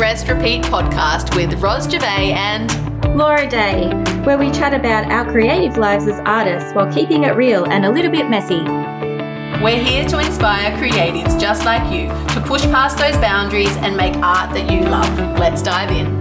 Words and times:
Rest 0.00 0.28
Repeat 0.28 0.62
podcast 0.62 1.36
with 1.36 1.60
Ros 1.60 1.84
Gervais 1.84 2.32
and 2.32 2.72
Laura 3.18 3.46
Day, 3.46 3.86
where 4.24 4.38
we 4.38 4.50
chat 4.50 4.72
about 4.72 5.12
our 5.12 5.30
creative 5.30 5.76
lives 5.76 6.06
as 6.08 6.18
artists 6.20 6.72
while 6.72 6.90
keeping 6.90 7.24
it 7.24 7.36
real 7.36 7.66
and 7.66 7.84
a 7.84 7.90
little 7.90 8.10
bit 8.10 8.30
messy. 8.30 8.62
We're 9.62 9.84
here 9.84 10.08
to 10.08 10.18
inspire 10.18 10.70
creatives 10.78 11.38
just 11.38 11.66
like 11.66 11.92
you 11.92 12.08
to 12.34 12.40
push 12.48 12.62
past 12.62 12.96
those 12.96 13.16
boundaries 13.18 13.76
and 13.76 13.94
make 13.94 14.16
art 14.16 14.54
that 14.54 14.72
you 14.72 14.80
love. 14.80 15.38
Let's 15.38 15.62
dive 15.62 15.90
in. 15.90 16.19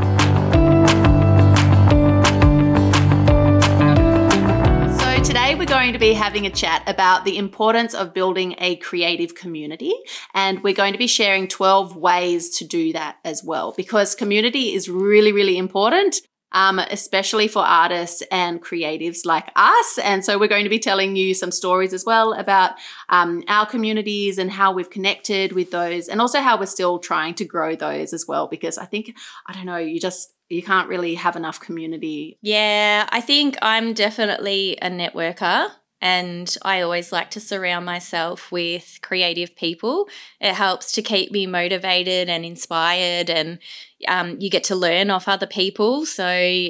Today 5.49 5.57
we're 5.57 5.65
going 5.65 5.93
to 5.93 5.99
be 5.99 6.13
having 6.13 6.45
a 6.45 6.49
chat 6.51 6.83
about 6.85 7.25
the 7.25 7.35
importance 7.35 7.95
of 7.95 8.13
building 8.13 8.53
a 8.59 8.75
creative 8.75 9.33
community. 9.33 9.95
And 10.35 10.61
we're 10.61 10.75
going 10.75 10.93
to 10.93 10.99
be 10.99 11.07
sharing 11.07 11.47
12 11.47 11.95
ways 11.95 12.55
to 12.59 12.65
do 12.65 12.93
that 12.93 13.17
as 13.25 13.43
well, 13.43 13.73
because 13.75 14.13
community 14.13 14.75
is 14.75 14.87
really, 14.87 15.31
really 15.31 15.57
important 15.57 16.21
um, 16.51 16.79
especially 16.79 17.47
for 17.47 17.63
artists 17.63 18.23
and 18.31 18.61
creatives 18.61 19.25
like 19.25 19.51
us. 19.55 19.99
And 19.99 20.25
so 20.25 20.39
we're 20.39 20.47
going 20.47 20.63
to 20.63 20.69
be 20.69 20.79
telling 20.79 21.15
you 21.15 21.33
some 21.33 21.51
stories 21.51 21.93
as 21.93 22.05
well 22.05 22.33
about 22.33 22.71
um, 23.09 23.43
our 23.47 23.65
communities 23.65 24.37
and 24.37 24.51
how 24.51 24.71
we've 24.71 24.89
connected 24.89 25.51
with 25.51 25.71
those, 25.71 26.07
and 26.07 26.19
also 26.19 26.41
how 26.41 26.59
we're 26.59 26.65
still 26.65 26.99
trying 26.99 27.35
to 27.35 27.45
grow 27.45 27.75
those 27.75 28.13
as 28.13 28.27
well. 28.27 28.47
Because 28.47 28.77
I 28.77 28.85
think, 28.85 29.15
I 29.47 29.53
don't 29.53 29.65
know, 29.65 29.77
you 29.77 29.99
just, 29.99 30.33
you 30.49 30.63
can't 30.63 30.89
really 30.89 31.15
have 31.15 31.35
enough 31.35 31.59
community. 31.59 32.37
Yeah, 32.41 33.07
I 33.11 33.21
think 33.21 33.57
I'm 33.61 33.93
definitely 33.93 34.77
a 34.81 34.89
networker. 34.89 35.69
And 36.01 36.55
I 36.61 36.79
always 36.79 37.11
like 37.11 37.29
to 37.31 37.41
surround 37.41 37.85
myself 37.85 38.53
with 38.53 38.99
creative 39.01 39.53
people. 39.57 40.07
It 40.39 40.53
helps 40.53 40.93
to 40.93 41.01
keep 41.01 41.29
me 41.31 41.45
motivated 41.45 42.29
and 42.29 42.45
inspired, 42.45 43.29
and 43.29 43.59
um, 44.07 44.37
you 44.39 44.49
get 44.49 44.63
to 44.65 44.77
learn 44.77 45.09
off 45.09 45.27
other 45.27 45.45
people. 45.45 46.05
So 46.05 46.29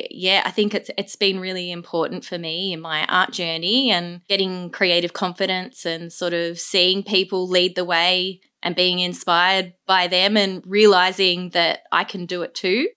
yeah, 0.10 0.42
I 0.46 0.50
think 0.50 0.74
it's 0.74 0.90
it's 0.98 1.16
been 1.16 1.40
really 1.40 1.72
important 1.72 2.26
for 2.26 2.40
me 2.40 2.74
in 2.74 2.82
my 2.82 3.06
art 3.06 3.32
journey 3.32 3.92
and 3.92 4.22
getting 4.28 4.72
creative 4.72 5.14
confidence 5.14 5.86
and 5.86 6.12
sort 6.12 6.34
of 6.34 6.60
seeing 6.60 7.04
people 7.04 7.48
lead 7.48 7.76
the 7.76 7.86
way 7.86 8.42
and 8.64 8.76
being 8.76 8.98
inspired 8.98 9.74
by 9.86 10.08
them 10.08 10.38
and 10.38 10.64
realizing 10.66 11.50
that 11.50 11.82
I 11.92 12.04
can 12.04 12.26
do 12.26 12.42
it 12.42 12.56
too. 12.56 12.88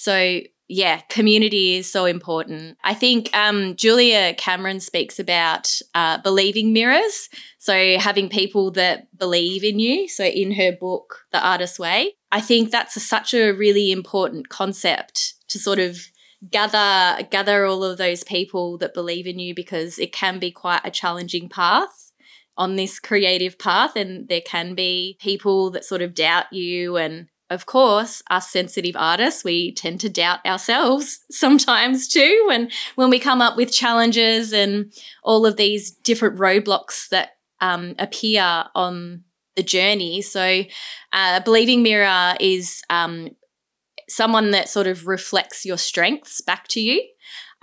So 0.00 0.40
yeah, 0.72 1.00
community 1.08 1.74
is 1.74 1.90
so 1.90 2.04
important. 2.04 2.78
I 2.84 2.94
think 2.94 3.28
um, 3.36 3.74
Julia 3.74 4.34
Cameron 4.34 4.78
speaks 4.78 5.18
about 5.18 5.68
uh, 5.96 6.18
believing 6.22 6.72
mirrors. 6.72 7.28
So, 7.58 7.98
having 7.98 8.28
people 8.28 8.70
that 8.72 9.08
believe 9.18 9.64
in 9.64 9.80
you. 9.80 10.08
So, 10.08 10.24
in 10.24 10.52
her 10.52 10.70
book, 10.70 11.26
The 11.32 11.44
Artist's 11.44 11.80
Way, 11.80 12.12
I 12.30 12.40
think 12.40 12.70
that's 12.70 12.94
a, 12.94 13.00
such 13.00 13.34
a 13.34 13.50
really 13.50 13.90
important 13.90 14.48
concept 14.48 15.34
to 15.48 15.58
sort 15.58 15.80
of 15.80 15.98
gather 16.48 17.22
gather 17.24 17.66
all 17.66 17.82
of 17.82 17.98
those 17.98 18.22
people 18.22 18.78
that 18.78 18.94
believe 18.94 19.26
in 19.26 19.40
you 19.40 19.56
because 19.56 19.98
it 19.98 20.12
can 20.12 20.38
be 20.38 20.52
quite 20.52 20.82
a 20.84 20.90
challenging 20.90 21.48
path 21.48 22.12
on 22.56 22.76
this 22.76 23.00
creative 23.00 23.58
path 23.58 23.96
and 23.96 24.28
there 24.28 24.40
can 24.40 24.74
be 24.74 25.18
people 25.20 25.70
that 25.70 25.84
sort 25.84 26.00
of 26.00 26.14
doubt 26.14 26.52
you 26.52 26.96
and 26.96 27.26
of 27.50 27.66
course, 27.66 28.22
us 28.30 28.48
sensitive 28.48 28.94
artists, 28.96 29.42
we 29.42 29.72
tend 29.72 30.00
to 30.00 30.08
doubt 30.08 30.38
ourselves 30.46 31.24
sometimes 31.30 32.08
too 32.08 32.44
when 32.46 32.70
when 32.94 33.10
we 33.10 33.18
come 33.18 33.42
up 33.42 33.56
with 33.56 33.72
challenges 33.72 34.52
and 34.52 34.92
all 35.24 35.44
of 35.44 35.56
these 35.56 35.90
different 35.90 36.38
roadblocks 36.38 37.08
that 37.08 37.30
um, 37.60 37.94
appear 37.98 38.64
on 38.74 39.24
the 39.56 39.62
journey. 39.64 40.22
So, 40.22 40.62
uh, 41.12 41.40
believing 41.40 41.82
mirror 41.82 42.34
is 42.38 42.82
um, 42.88 43.30
someone 44.08 44.52
that 44.52 44.68
sort 44.68 44.86
of 44.86 45.08
reflects 45.08 45.66
your 45.66 45.76
strengths 45.76 46.40
back 46.40 46.68
to 46.68 46.80
you, 46.80 47.02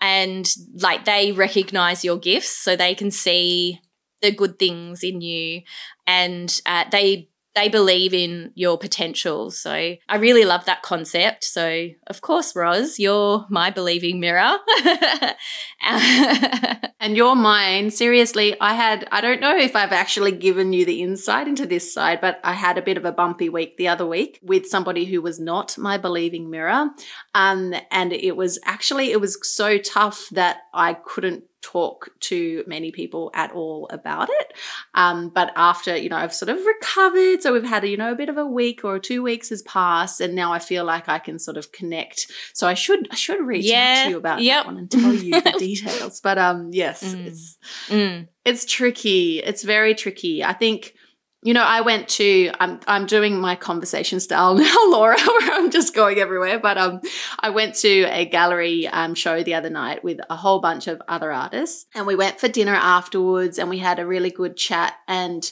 and 0.01 0.47
like 0.81 1.05
they 1.05 1.31
recognize 1.31 2.03
your 2.03 2.17
gifts, 2.17 2.49
so 2.49 2.75
they 2.75 2.93
can 2.93 3.09
see 3.09 3.79
the 4.21 4.31
good 4.31 4.59
things 4.59 5.01
in 5.01 5.21
you, 5.21 5.61
and 6.05 6.59
uh, 6.65 6.83
they 6.91 7.29
they 7.57 7.69
believe 7.69 8.13
in 8.13 8.51
your 8.53 8.77
potential. 8.77 9.49
So 9.49 9.71
I 9.71 10.15
really 10.17 10.45
love 10.45 10.65
that 10.65 10.83
concept. 10.83 11.43
So, 11.43 11.89
of 12.05 12.21
course, 12.21 12.55
Ros, 12.55 12.99
you're 12.99 13.47
my 13.49 13.71
believing 13.71 14.19
mirror. 14.19 14.57
and 15.81 17.17
you're 17.17 17.35
mine. 17.35 17.89
Seriously, 17.89 18.55
I 18.61 18.75
had, 18.75 19.07
I 19.11 19.21
don't 19.21 19.41
know 19.41 19.57
if 19.57 19.75
I've 19.75 19.91
actually 19.91 20.33
given 20.33 20.71
you 20.71 20.85
the 20.85 21.01
insight 21.01 21.47
into 21.47 21.65
this 21.65 21.91
side, 21.91 22.21
but 22.21 22.39
I 22.43 22.53
had 22.53 22.77
a 22.77 22.83
bit 22.83 22.97
of 22.97 23.05
a 23.05 23.11
bumpy 23.11 23.49
week 23.49 23.77
the 23.77 23.87
other 23.87 24.05
week 24.05 24.39
with 24.43 24.67
somebody 24.67 25.05
who 25.05 25.19
was 25.19 25.39
not 25.39 25.79
my 25.79 25.97
believing 25.97 26.51
mirror. 26.51 26.91
Um, 27.33 27.73
and 27.89 28.13
it 28.13 28.37
was 28.37 28.59
actually, 28.65 29.11
it 29.11 29.19
was 29.19 29.39
so 29.41 29.79
tough 29.79 30.27
that 30.31 30.57
I 30.75 30.93
couldn't 30.93 31.45
talk 31.67 32.09
to 32.21 32.63
many 32.65 32.91
people 32.91 33.29
at 33.33 33.51
all 33.51 33.89
about 33.91 34.29
it. 34.29 34.53
Um, 34.93 35.27
but 35.27 35.51
after, 35.57 35.97
you 35.97 36.07
know, 36.07 36.15
I've 36.15 36.33
sort 36.33 36.47
of 36.47 36.65
recovered. 36.65 37.41
So 37.41 37.51
we've 37.51 37.67
had, 37.67 37.85
you 37.85 37.97
know, 37.97 38.13
a 38.13 38.15
bit 38.15 38.29
of 38.29 38.37
a 38.37 38.45
week 38.45 38.85
or 38.85 38.99
two 38.99 39.21
weeks 39.21 39.49
has 39.49 39.61
passed. 39.63 40.21
And 40.21 40.33
now 40.33 40.53
I 40.53 40.59
feel 40.59 40.85
like 40.85 41.09
I 41.09 41.19
can 41.19 41.39
sort 41.39 41.57
of 41.57 41.73
connect. 41.73 42.31
So 42.53 42.67
I 42.67 42.73
should, 42.73 43.09
I 43.11 43.15
should 43.15 43.45
reach 43.45 43.65
yeah, 43.65 43.95
out 43.97 44.03
to 44.05 44.09
you 44.11 44.17
about 44.17 44.41
yep. 44.41 44.63
that 44.63 44.65
one 44.67 44.77
and 44.77 44.89
tell 44.89 45.13
you 45.13 45.41
the 45.41 45.55
details. 45.59 46.21
But 46.21 46.37
um, 46.37 46.69
yes, 46.71 47.03
mm. 47.03 47.25
it's, 47.25 47.57
mm. 47.89 48.27
it's 48.45 48.63
tricky. 48.63 49.39
It's 49.39 49.63
very 49.63 49.93
tricky. 49.93 50.45
I 50.45 50.53
think, 50.53 50.93
you 51.43 51.53
know, 51.53 51.63
I 51.63 51.81
went 51.81 52.07
to 52.09 52.51
I'm 52.59 52.79
I'm 52.87 53.05
doing 53.05 53.39
my 53.39 53.55
conversation 53.55 54.19
style 54.19 54.55
now, 54.57 54.75
Laura, 54.89 55.17
where 55.25 55.53
I'm 55.53 55.71
just 55.71 55.93
going 55.93 56.17
everywhere. 56.17 56.59
But 56.59 56.77
um, 56.77 57.01
I 57.39 57.49
went 57.49 57.75
to 57.75 58.03
a 58.03 58.25
gallery 58.25 58.87
um 58.87 59.13
show 59.13 59.43
the 59.43 59.53
other 59.53 59.69
night 59.69 60.03
with 60.03 60.19
a 60.29 60.35
whole 60.35 60.59
bunch 60.59 60.87
of 60.87 61.01
other 61.07 61.31
artists, 61.31 61.85
and 61.93 62.07
we 62.07 62.15
went 62.15 62.39
for 62.39 62.47
dinner 62.47 62.75
afterwards, 62.75 63.59
and 63.59 63.69
we 63.69 63.77
had 63.77 63.99
a 63.99 64.05
really 64.05 64.31
good 64.31 64.57
chat. 64.57 64.95
And 65.07 65.49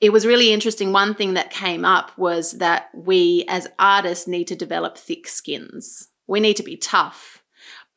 it 0.00 0.12
was 0.12 0.26
really 0.26 0.52
interesting. 0.52 0.92
One 0.92 1.14
thing 1.14 1.34
that 1.34 1.50
came 1.50 1.84
up 1.84 2.16
was 2.18 2.52
that 2.52 2.88
we 2.92 3.44
as 3.48 3.68
artists 3.78 4.26
need 4.26 4.48
to 4.48 4.56
develop 4.56 4.98
thick 4.98 5.28
skins. 5.28 6.08
We 6.26 6.40
need 6.40 6.56
to 6.56 6.62
be 6.64 6.76
tough 6.76 7.41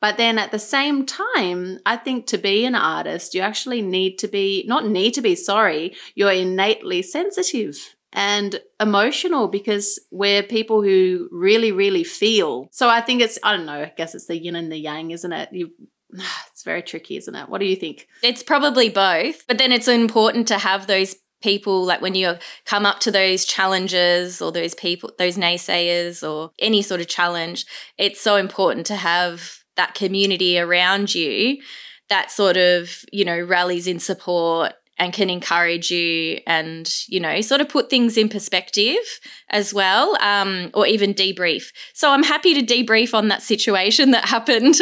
but 0.00 0.16
then 0.16 0.38
at 0.38 0.50
the 0.50 0.58
same 0.58 1.06
time, 1.06 1.78
I 1.86 1.96
think 1.96 2.26
to 2.26 2.38
be 2.38 2.64
an 2.64 2.74
artist, 2.74 3.34
you 3.34 3.40
actually 3.40 3.82
need 3.82 4.18
to 4.18 4.28
be, 4.28 4.64
not 4.66 4.86
need 4.86 5.12
to 5.14 5.22
be, 5.22 5.34
sorry, 5.34 5.94
you're 6.14 6.32
innately 6.32 7.02
sensitive 7.02 7.96
and 8.12 8.60
emotional 8.80 9.48
because 9.48 9.98
we're 10.10 10.42
people 10.42 10.82
who 10.82 11.28
really, 11.32 11.72
really 11.72 12.04
feel. 12.04 12.68
So 12.72 12.88
I 12.88 13.00
think 13.00 13.20
it's, 13.22 13.38
I 13.42 13.56
don't 13.56 13.66
know, 13.66 13.82
I 13.82 13.92
guess 13.96 14.14
it's 14.14 14.26
the 14.26 14.38
yin 14.38 14.56
and 14.56 14.70
the 14.70 14.78
yang, 14.78 15.10
isn't 15.10 15.32
it? 15.32 15.48
You, 15.52 15.70
it's 16.50 16.62
very 16.62 16.82
tricky, 16.82 17.16
isn't 17.16 17.34
it? 17.34 17.48
What 17.48 17.60
do 17.60 17.66
you 17.66 17.76
think? 17.76 18.06
It's 18.22 18.42
probably 18.42 18.88
both, 18.88 19.46
but 19.46 19.58
then 19.58 19.72
it's 19.72 19.88
important 19.88 20.48
to 20.48 20.58
have 20.58 20.86
those 20.86 21.16
people 21.42 21.84
like 21.84 22.00
when 22.00 22.14
you 22.14 22.34
come 22.64 22.86
up 22.86 22.98
to 23.00 23.10
those 23.10 23.44
challenges 23.44 24.40
or 24.40 24.50
those 24.50 24.74
people 24.74 25.12
those 25.18 25.36
naysayers 25.36 26.26
or 26.26 26.50
any 26.58 26.80
sort 26.80 26.98
of 26.98 27.06
challenge 27.06 27.66
it's 27.98 28.20
so 28.20 28.36
important 28.36 28.86
to 28.86 28.96
have 28.96 29.58
that 29.76 29.94
community 29.94 30.58
around 30.58 31.14
you 31.14 31.58
that 32.08 32.30
sort 32.30 32.56
of, 32.56 33.04
you 33.12 33.24
know, 33.24 33.40
rallies 33.40 33.86
in 33.86 33.98
support 33.98 34.72
and 34.98 35.12
can 35.12 35.28
encourage 35.28 35.90
you 35.90 36.40
and, 36.46 36.90
you 37.08 37.20
know, 37.20 37.40
sort 37.42 37.60
of 37.60 37.68
put 37.68 37.90
things 37.90 38.16
in 38.16 38.30
perspective 38.30 38.96
as 39.50 39.74
well, 39.74 40.16
um, 40.22 40.70
or 40.72 40.86
even 40.86 41.12
debrief. 41.12 41.64
So 41.92 42.10
I'm 42.10 42.22
happy 42.22 42.54
to 42.54 42.62
debrief 42.62 43.12
on 43.12 43.28
that 43.28 43.42
situation 43.42 44.12
that 44.12 44.24
happened 44.28 44.76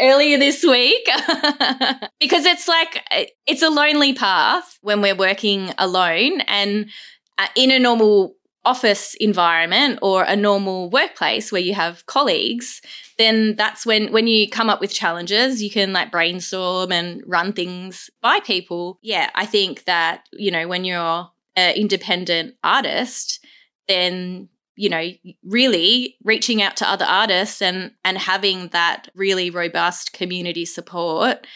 earlier 0.00 0.38
this 0.38 0.64
week 0.64 1.06
because 2.20 2.44
it's 2.46 2.66
like, 2.66 3.04
it's 3.46 3.62
a 3.62 3.70
lonely 3.70 4.12
path 4.12 4.78
when 4.82 5.00
we're 5.00 5.14
working 5.14 5.72
alone 5.78 6.40
and 6.42 6.90
uh, 7.38 7.46
in 7.54 7.70
a 7.70 7.78
normal 7.78 8.34
office 8.68 9.14
environment 9.14 9.98
or 10.02 10.24
a 10.24 10.36
normal 10.36 10.90
workplace 10.90 11.50
where 11.50 11.62
you 11.68 11.72
have 11.72 12.04
colleagues 12.04 12.82
then 13.16 13.56
that's 13.56 13.86
when 13.86 14.12
when 14.12 14.26
you 14.26 14.46
come 14.48 14.68
up 14.68 14.78
with 14.80 14.92
challenges 14.92 15.62
you 15.62 15.70
can 15.70 15.94
like 15.94 16.12
brainstorm 16.12 16.92
and 16.92 17.22
run 17.26 17.52
things 17.52 18.10
by 18.20 18.38
people. 18.40 18.98
Yeah 19.00 19.30
i 19.34 19.46
think 19.46 19.84
that 19.84 20.28
you 20.32 20.50
know 20.50 20.68
when 20.68 20.84
you're 20.84 21.30
an 21.56 21.74
independent 21.76 22.56
artist 22.62 23.42
then 23.88 24.48
you 24.76 24.90
know 24.90 25.08
really 25.42 26.16
reaching 26.22 26.60
out 26.60 26.76
to 26.76 26.88
other 26.88 27.06
artists 27.06 27.62
and 27.62 27.92
and 28.04 28.18
having 28.18 28.68
that 28.68 29.08
really 29.14 29.48
robust 29.48 30.12
community 30.12 30.66
support 30.66 31.46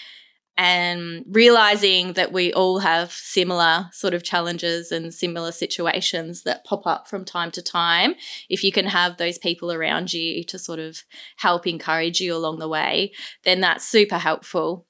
and 0.56 1.24
realizing 1.28 2.12
that 2.12 2.32
we 2.32 2.52
all 2.52 2.80
have 2.80 3.10
similar 3.12 3.88
sort 3.92 4.14
of 4.14 4.22
challenges 4.22 4.92
and 4.92 5.14
similar 5.14 5.50
situations 5.50 6.42
that 6.42 6.64
pop 6.64 6.86
up 6.86 7.08
from 7.08 7.24
time 7.24 7.50
to 7.52 7.62
time. 7.62 8.14
If 8.48 8.62
you 8.62 8.72
can 8.72 8.86
have 8.86 9.16
those 9.16 9.38
people 9.38 9.72
around 9.72 10.12
you 10.12 10.44
to 10.44 10.58
sort 10.58 10.78
of 10.78 11.02
help 11.36 11.66
encourage 11.66 12.20
you 12.20 12.36
along 12.36 12.58
the 12.58 12.68
way, 12.68 13.12
then 13.44 13.60
that's 13.60 13.88
super 13.88 14.18
helpful. 14.18 14.86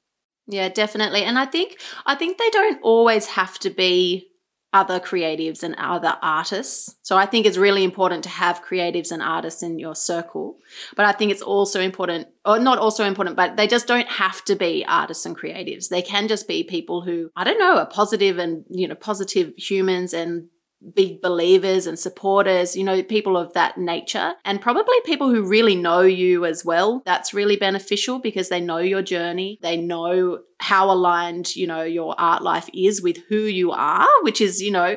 Yeah, 0.49 0.69
definitely. 0.69 1.23
And 1.23 1.38
I 1.38 1.47
think 1.47 1.81
I 2.05 2.17
think 2.17 2.38
they 2.38 2.50
don't 2.50 2.81
always 2.82 3.26
have 3.26 3.59
to 3.61 3.70
be 3.70 4.29
other 4.73 4.99
creatives 4.99 5.63
and 5.63 5.75
other 5.77 6.17
artists. 6.23 6.97
So 7.03 7.17
I 7.17 7.27
think 7.27 7.45
it's 7.45 7.59
really 7.59 7.85
important 7.85 8.25
to 8.25 8.31
have 8.31 8.65
creatives 8.65 9.13
and 9.13 9.23
artists 9.23 9.63
in 9.63 9.79
your 9.79 9.95
circle. 9.95 10.59
But 10.97 11.05
I 11.05 11.13
think 11.13 11.31
it's 11.31 11.43
also 11.43 11.81
important, 11.81 12.29
or 12.45 12.59
not 12.59 12.79
also 12.79 13.05
important, 13.05 13.37
but 13.37 13.57
they 13.57 13.67
just 13.67 13.87
don't 13.87 14.09
have 14.09 14.43
to 14.47 14.57
be 14.57 14.85
artists 14.89 15.27
and 15.27 15.37
creatives. 15.37 15.89
They 15.89 16.01
can 16.01 16.27
just 16.27 16.49
be 16.49 16.65
people 16.65 17.03
who, 17.03 17.31
I 17.37 17.45
don't 17.45 17.59
know, 17.59 17.79
are 17.79 17.87
positive 17.87 18.39
and, 18.39 18.65
you 18.71 18.89
know, 18.89 18.95
positive 18.95 19.53
humans 19.57 20.15
and 20.15 20.49
big 20.94 21.20
believers 21.20 21.87
and 21.87 21.99
supporters, 21.99 22.76
you 22.76 22.84
know, 22.84 23.02
people 23.02 23.37
of 23.37 23.52
that 23.55 23.79
nature, 23.79 24.34
and 24.44 24.61
probably 24.61 24.96
people 25.05 25.31
who 25.31 25.49
really 25.49 25.75
know 25.75 26.00
you 26.00 26.44
as 26.44 26.64
well. 26.64 27.02
That's 27.05 27.34
really 27.34 27.56
beneficial 27.56 28.19
because 28.19 28.49
they 28.49 28.61
know 28.61 28.79
your 28.79 29.02
journey. 29.02 29.58
They 29.62 29.76
know 29.76 30.40
how 30.58 30.90
aligned, 30.90 31.55
you 31.56 31.67
know, 31.67 31.82
your 31.82 32.14
art 32.19 32.43
life 32.43 32.69
is 32.75 33.02
with 33.02 33.19
who 33.29 33.40
you 33.40 33.70
are, 33.73 34.08
which 34.23 34.40
is, 34.40 34.61
you 34.62 34.70
know, 34.70 34.96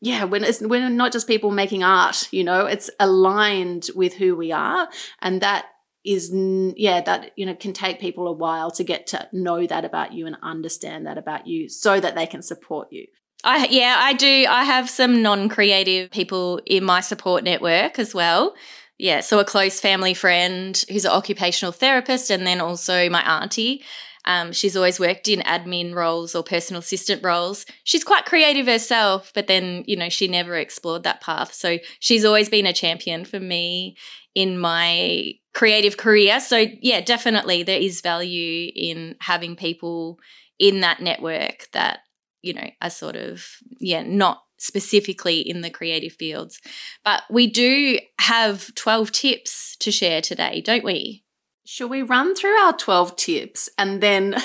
yeah, 0.00 0.24
when 0.24 0.44
it's 0.44 0.60
we're 0.60 0.90
not 0.90 1.12
just 1.12 1.26
people 1.26 1.50
making 1.50 1.82
art, 1.82 2.28
you 2.30 2.44
know, 2.44 2.66
it's 2.66 2.90
aligned 3.00 3.88
with 3.94 4.14
who 4.14 4.36
we 4.36 4.52
are. 4.52 4.88
And 5.22 5.40
that 5.40 5.66
is 6.04 6.30
yeah 6.76 7.00
that 7.00 7.30
you 7.36 7.46
know 7.46 7.54
can 7.54 7.72
take 7.72 7.98
people 7.98 8.28
a 8.28 8.32
while 8.32 8.70
to 8.70 8.84
get 8.84 9.06
to 9.06 9.26
know 9.32 9.66
that 9.66 9.84
about 9.84 10.12
you 10.12 10.26
and 10.26 10.36
understand 10.42 11.06
that 11.06 11.16
about 11.16 11.46
you 11.46 11.68
so 11.68 11.98
that 11.98 12.14
they 12.14 12.26
can 12.26 12.42
support 12.42 12.88
you 12.90 13.06
I 13.44 13.66
yeah, 13.70 13.96
I 13.98 14.14
do. 14.14 14.46
I 14.48 14.64
have 14.64 14.88
some 14.88 15.22
non-creative 15.22 16.10
people 16.10 16.60
in 16.66 16.82
my 16.84 17.00
support 17.00 17.44
network 17.44 17.98
as 17.98 18.14
well. 18.14 18.54
Yeah, 18.98 19.20
so 19.20 19.38
a 19.38 19.44
close 19.44 19.80
family 19.80 20.14
friend 20.14 20.82
who's 20.90 21.04
an 21.04 21.10
occupational 21.10 21.72
therapist, 21.72 22.30
and 22.30 22.46
then 22.46 22.60
also 22.60 23.08
my 23.10 23.42
auntie. 23.42 23.84
Um, 24.26 24.52
she's 24.52 24.76
always 24.76 24.98
worked 24.98 25.28
in 25.28 25.40
admin 25.40 25.94
roles 25.94 26.34
or 26.34 26.42
personal 26.42 26.80
assistant 26.80 27.22
roles. 27.22 27.66
She's 27.84 28.04
quite 28.04 28.24
creative 28.24 28.66
herself, 28.66 29.32
but 29.34 29.48
then, 29.48 29.84
you 29.86 29.96
know, 29.96 30.08
she 30.08 30.28
never 30.28 30.56
explored 30.56 31.02
that 31.02 31.20
path. 31.20 31.52
So 31.52 31.78
she's 32.00 32.24
always 32.24 32.48
been 32.48 32.64
a 32.64 32.72
champion 32.72 33.26
for 33.26 33.38
me 33.38 33.96
in 34.34 34.58
my 34.58 35.32
creative 35.52 35.98
career. 35.98 36.40
So, 36.40 36.64
yeah, 36.80 37.02
definitely 37.02 37.64
there 37.64 37.78
is 37.78 38.00
value 38.00 38.70
in 38.74 39.16
having 39.20 39.56
people 39.56 40.18
in 40.58 40.80
that 40.80 41.02
network 41.02 41.68
that 41.72 42.00
you 42.44 42.54
know, 42.54 42.68
are 42.80 42.90
sort 42.90 43.16
of, 43.16 43.44
yeah, 43.78 44.02
not 44.02 44.42
specifically 44.58 45.40
in 45.40 45.60
the 45.60 45.70
creative 45.70 46.12
fields. 46.12 46.60
But 47.04 47.22
we 47.30 47.46
do 47.46 47.98
have 48.20 48.74
12 48.74 49.12
tips 49.12 49.76
to 49.76 49.90
share 49.90 50.20
today, 50.20 50.60
don't 50.60 50.84
we? 50.84 51.24
Shall 51.66 51.88
we 51.88 52.02
run 52.02 52.34
through 52.34 52.56
our 52.58 52.74
12 52.74 53.16
tips 53.16 53.68
and 53.78 54.02
then 54.02 54.36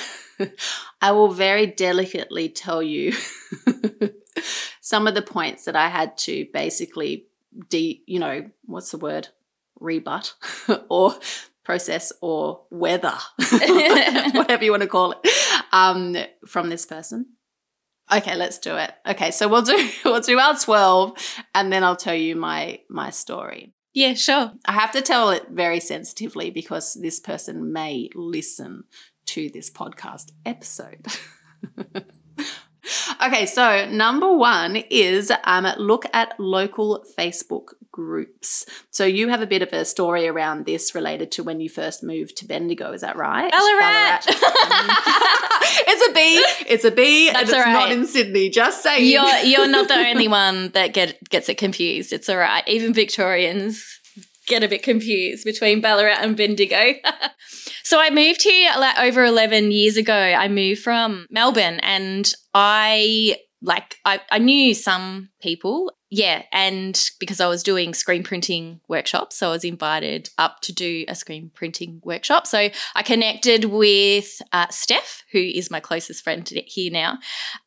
I 1.02 1.12
will 1.12 1.28
very 1.28 1.66
delicately 1.66 2.48
tell 2.48 2.82
you 2.82 3.12
some 4.80 5.06
of 5.06 5.14
the 5.14 5.22
points 5.22 5.64
that 5.64 5.76
I 5.76 5.88
had 5.88 6.16
to 6.18 6.46
basically 6.52 7.26
de, 7.68 8.02
you 8.06 8.18
know, 8.18 8.50
what's 8.64 8.90
the 8.90 8.98
word? 8.98 9.28
Rebut 9.78 10.34
or 10.88 11.14
process 11.64 12.12
or 12.20 12.62
weather, 12.70 13.14
whatever 14.32 14.64
you 14.64 14.70
want 14.70 14.82
to 14.82 14.88
call 14.88 15.12
it, 15.12 15.26
um, 15.72 16.16
from 16.46 16.68
this 16.68 16.84
person. 16.84 17.26
Okay, 18.12 18.34
let's 18.36 18.58
do 18.58 18.76
it. 18.76 18.92
Okay, 19.06 19.30
so 19.30 19.48
we'll 19.48 19.62
do 19.62 19.88
we'll 20.04 20.20
do 20.20 20.38
our 20.38 20.58
12 20.58 21.12
and 21.54 21.72
then 21.72 21.84
I'll 21.84 21.96
tell 21.96 22.14
you 22.14 22.36
my 22.36 22.80
my 22.88 23.10
story. 23.10 23.72
Yeah, 23.92 24.14
sure. 24.14 24.52
I 24.66 24.72
have 24.72 24.92
to 24.92 25.02
tell 25.02 25.30
it 25.30 25.48
very 25.50 25.80
sensitively 25.80 26.50
because 26.50 26.94
this 26.94 27.18
person 27.18 27.72
may 27.72 28.08
listen 28.14 28.84
to 29.26 29.50
this 29.50 29.68
podcast 29.68 30.30
episode. 30.46 31.06
okay, 33.24 33.46
so 33.46 33.88
number 33.90 34.32
one 34.32 34.76
is 34.76 35.32
um, 35.44 35.66
look 35.76 36.04
at 36.12 36.38
local 36.38 37.04
Facebook 37.18 37.74
groups. 37.92 38.66
So 38.90 39.04
you 39.04 39.28
have 39.28 39.42
a 39.42 39.46
bit 39.46 39.62
of 39.62 39.72
a 39.72 39.84
story 39.84 40.28
around 40.28 40.66
this 40.66 40.94
related 40.94 41.32
to 41.32 41.42
when 41.42 41.60
you 41.60 41.68
first 41.68 42.02
moved 42.02 42.36
to 42.38 42.46
Bendigo, 42.46 42.92
is 42.92 43.00
that 43.00 43.16
right? 43.16 43.50
Ballarat. 43.50 44.20
Ballarat. 44.26 44.26
it's 45.86 46.08
a 46.08 46.12
B. 46.12 46.44
It's 46.68 46.84
a 46.84 46.90
B, 46.90 47.26
That's 47.26 47.38
and 47.38 47.48
it's 47.48 47.66
right. 47.66 47.72
not 47.72 47.92
in 47.92 48.06
Sydney. 48.06 48.50
Just 48.50 48.82
saying. 48.82 49.06
You're 49.06 49.38
you're 49.44 49.68
not 49.68 49.88
the 49.88 49.94
only 49.94 50.28
one 50.42 50.70
that 50.70 50.94
get 50.94 51.18
gets 51.28 51.48
it 51.48 51.58
confused. 51.58 52.12
It's 52.12 52.28
all 52.28 52.36
right. 52.38 52.66
Even 52.66 52.94
Victorians 52.94 53.84
get 54.46 54.62
a 54.64 54.68
bit 54.68 54.82
confused 54.82 55.44
between 55.44 55.80
Ballarat 55.80 56.18
and 56.20 56.36
Bendigo. 56.36 56.94
so 57.84 58.00
I 58.00 58.10
moved 58.10 58.42
here 58.42 58.72
like 58.78 58.98
over 58.98 59.24
11 59.24 59.70
years 59.70 59.96
ago. 59.96 60.14
I 60.14 60.48
moved 60.48 60.82
from 60.82 61.26
Melbourne 61.30 61.78
and 61.82 62.30
I 62.52 63.36
like 63.62 63.96
I, 64.04 64.20
I 64.30 64.38
knew 64.38 64.74
some 64.74 65.30
people 65.40 65.92
yeah, 66.12 66.42
and 66.50 67.00
because 67.20 67.40
I 67.40 67.46
was 67.46 67.62
doing 67.62 67.94
screen 67.94 68.24
printing 68.24 68.80
workshops, 68.88 69.36
so 69.36 69.50
I 69.50 69.52
was 69.52 69.64
invited 69.64 70.28
up 70.38 70.60
to 70.62 70.72
do 70.72 71.04
a 71.06 71.14
screen 71.14 71.52
printing 71.54 72.00
workshop. 72.04 72.48
So 72.48 72.68
I 72.96 73.02
connected 73.04 73.66
with 73.66 74.42
uh, 74.52 74.66
Steph, 74.70 75.22
who 75.30 75.38
is 75.38 75.70
my 75.70 75.78
closest 75.78 76.24
friend 76.24 76.48
here 76.66 76.90
now, 76.90 77.18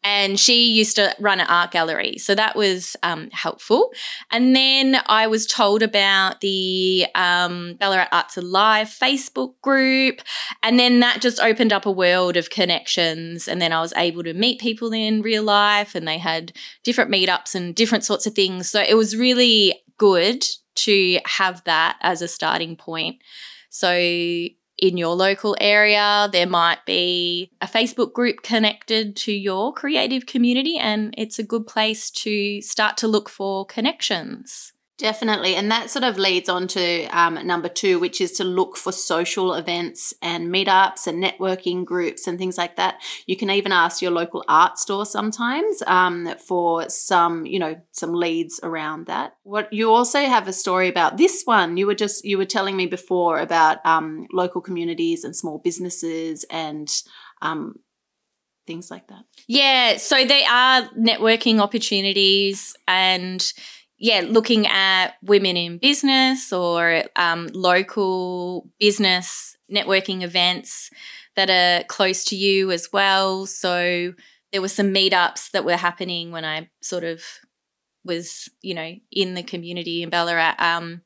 and 0.03 0.37
she 0.37 0.69
used 0.73 0.97
to 0.97 1.15
run 1.21 1.39
an 1.39 1.47
art 1.47 1.71
gallery, 1.71 2.17
so 2.17 2.35
that 2.35 2.57
was 2.57 2.97
um, 3.01 3.29
helpful. 3.31 3.91
And 4.29 4.53
then 4.53 4.97
I 5.05 5.27
was 5.27 5.45
told 5.45 5.81
about 5.81 6.41
the 6.41 7.05
um, 7.15 7.75
Ballarat 7.79 8.09
Arts 8.11 8.35
Alive 8.35 8.87
Facebook 8.87 9.53
group, 9.61 10.21
and 10.61 10.77
then 10.77 10.99
that 10.99 11.21
just 11.21 11.39
opened 11.39 11.71
up 11.71 11.85
a 11.85 11.91
world 11.91 12.35
of 12.35 12.49
connections. 12.49 13.47
And 13.47 13.61
then 13.61 13.71
I 13.71 13.79
was 13.79 13.93
able 13.95 14.23
to 14.23 14.33
meet 14.33 14.59
people 14.59 14.91
in 14.91 15.21
real 15.21 15.43
life, 15.43 15.95
and 15.95 16.05
they 16.05 16.17
had 16.17 16.51
different 16.83 17.09
meetups 17.09 17.55
and 17.55 17.73
different 17.73 18.03
sorts 18.03 18.27
of 18.27 18.32
things. 18.33 18.69
So 18.69 18.81
it 18.81 18.95
was 18.95 19.15
really 19.15 19.81
good 19.97 20.45
to 20.75 21.19
have 21.25 21.63
that 21.63 21.97
as 22.01 22.21
a 22.21 22.27
starting 22.27 22.75
point. 22.75 23.17
So 23.69 23.91
in 24.79 24.97
your 24.97 25.15
local 25.15 25.55
area, 25.61 26.27
there 26.31 26.47
might 26.47 26.85
be 26.85 27.51
a 27.61 27.67
Facebook 27.67 28.11
group 28.11 28.41
connected 28.43 29.15
to 29.17 29.31
your 29.31 29.71
creative 29.71 30.25
community, 30.25 30.77
and 30.77 31.13
it's 31.17 31.39
a 31.39 31.43
good 31.43 31.67
place 31.67 32.09
to 32.11 32.61
start 32.61 32.97
to 32.97 33.07
look 33.07 33.29
for 33.29 33.65
connections. 33.65 34.72
Definitely. 35.03 35.55
And 35.55 35.69
that 35.69 35.89
sort 35.89 36.05
of 36.05 36.17
leads 36.17 36.47
on 36.47 36.65
to 36.69 37.03
um, 37.07 37.37
number 37.45 37.67
two, 37.67 37.99
which 37.99 38.21
is 38.21 38.31
to 38.37 38.45
look 38.45 38.77
for 38.77 38.93
social 38.93 39.53
events 39.53 40.13
and 40.21 40.47
meetups 40.47 41.07
and 41.07 41.21
networking 41.21 41.83
groups 41.83 42.25
and 42.25 42.39
things 42.39 42.57
like 42.57 42.77
that. 42.77 43.01
You 43.25 43.35
can 43.35 43.49
even 43.49 43.73
ask 43.73 44.01
your 44.01 44.11
local 44.11 44.45
art 44.47 44.79
store 44.79 45.05
sometimes 45.05 45.83
um, 45.87 46.33
for 46.47 46.87
some, 46.87 47.45
you 47.45 47.59
know, 47.59 47.81
some 47.91 48.13
leads 48.13 48.61
around 48.63 49.07
that. 49.07 49.35
What 49.43 49.73
you 49.73 49.91
also 49.91 50.19
have 50.19 50.47
a 50.47 50.53
story 50.53 50.87
about 50.87 51.17
this 51.17 51.41
one. 51.43 51.75
You 51.75 51.85
were 51.85 51.95
just, 51.95 52.23
you 52.23 52.37
were 52.37 52.45
telling 52.45 52.77
me 52.77 52.85
before 52.85 53.39
about 53.39 53.85
um, 53.85 54.25
local 54.31 54.61
communities 54.61 55.25
and 55.25 55.35
small 55.35 55.57
businesses 55.57 56.45
and 56.49 56.89
um, 57.41 57.75
things 58.65 58.89
like 58.89 59.09
that. 59.09 59.25
Yeah. 59.49 59.97
So 59.97 60.23
they 60.23 60.45
are 60.45 60.83
networking 60.97 61.59
opportunities 61.59 62.73
and 62.87 63.45
yeah, 63.97 64.21
looking 64.27 64.67
at 64.67 65.13
women 65.21 65.55
in 65.55 65.77
business 65.77 66.51
or 66.51 67.03
um, 67.15 67.47
local 67.53 68.69
business 68.79 69.55
networking 69.71 70.21
events 70.23 70.89
that 71.35 71.49
are 71.49 71.83
close 71.85 72.25
to 72.25 72.35
you 72.35 72.71
as 72.71 72.89
well. 72.91 73.45
So 73.45 74.13
there 74.51 74.61
were 74.61 74.67
some 74.67 74.93
meetups 74.93 75.51
that 75.51 75.65
were 75.65 75.77
happening 75.77 76.31
when 76.31 76.45
I 76.45 76.69
sort 76.81 77.03
of 77.03 77.23
was, 78.05 78.49
you 78.61 78.73
know, 78.73 78.93
in 79.11 79.33
the 79.33 79.43
community 79.43 80.03
in 80.03 80.09
Ballarat. 80.09 80.55
Um, 80.59 81.01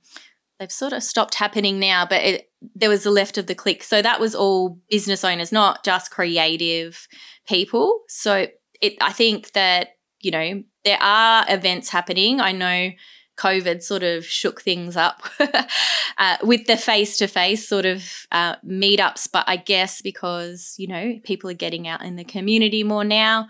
they've 0.60 0.72
sort 0.72 0.94
of 0.94 1.04
stopped 1.04 1.36
happening 1.36 1.80
now, 1.80 2.06
but 2.06 2.24
it, 2.24 2.50
there 2.76 2.90
was 2.90 3.04
the 3.04 3.12
left 3.12 3.38
of 3.38 3.48
the 3.48 3.56
click. 3.56 3.84
So 3.84 4.02
that 4.02 4.20
was 4.20 4.34
all 4.34 4.80
business 4.90 5.24
owners, 5.24 5.52
not 5.52 5.84
just 5.84 6.12
creative 6.12 7.08
people. 7.48 8.02
So 8.08 8.48
it, 8.82 8.96
I 9.02 9.14
think 9.14 9.52
that 9.54 9.90
you 10.22 10.32
know, 10.32 10.64
there 10.84 11.02
are 11.02 11.46
events 11.50 11.90
happening. 11.90 12.40
I 12.40 12.52
know 12.52 12.92
COVID 13.38 13.84
sort 13.84 14.04
of 14.04 14.26
shook 14.26 14.62
things 14.62 14.98
up 14.98 15.22
uh, 16.18 16.38
with 16.44 16.66
the 16.66 16.76
face 16.76 17.18
to 17.18 17.28
face 17.28 17.68
sort 17.68 17.86
of 17.86 18.04
uh, 18.32 18.56
meetups, 18.66 19.30
but 19.32 19.46
I 19.48 19.58
guess 19.58 20.02
because, 20.02 20.74
you 20.78 20.88
know, 20.88 21.20
people 21.24 21.50
are 21.50 21.56
getting 21.56 21.88
out 21.88 22.04
in 22.04 22.16
the 22.16 22.24
community 22.24 22.84
more 22.84 23.04
now, 23.04 23.48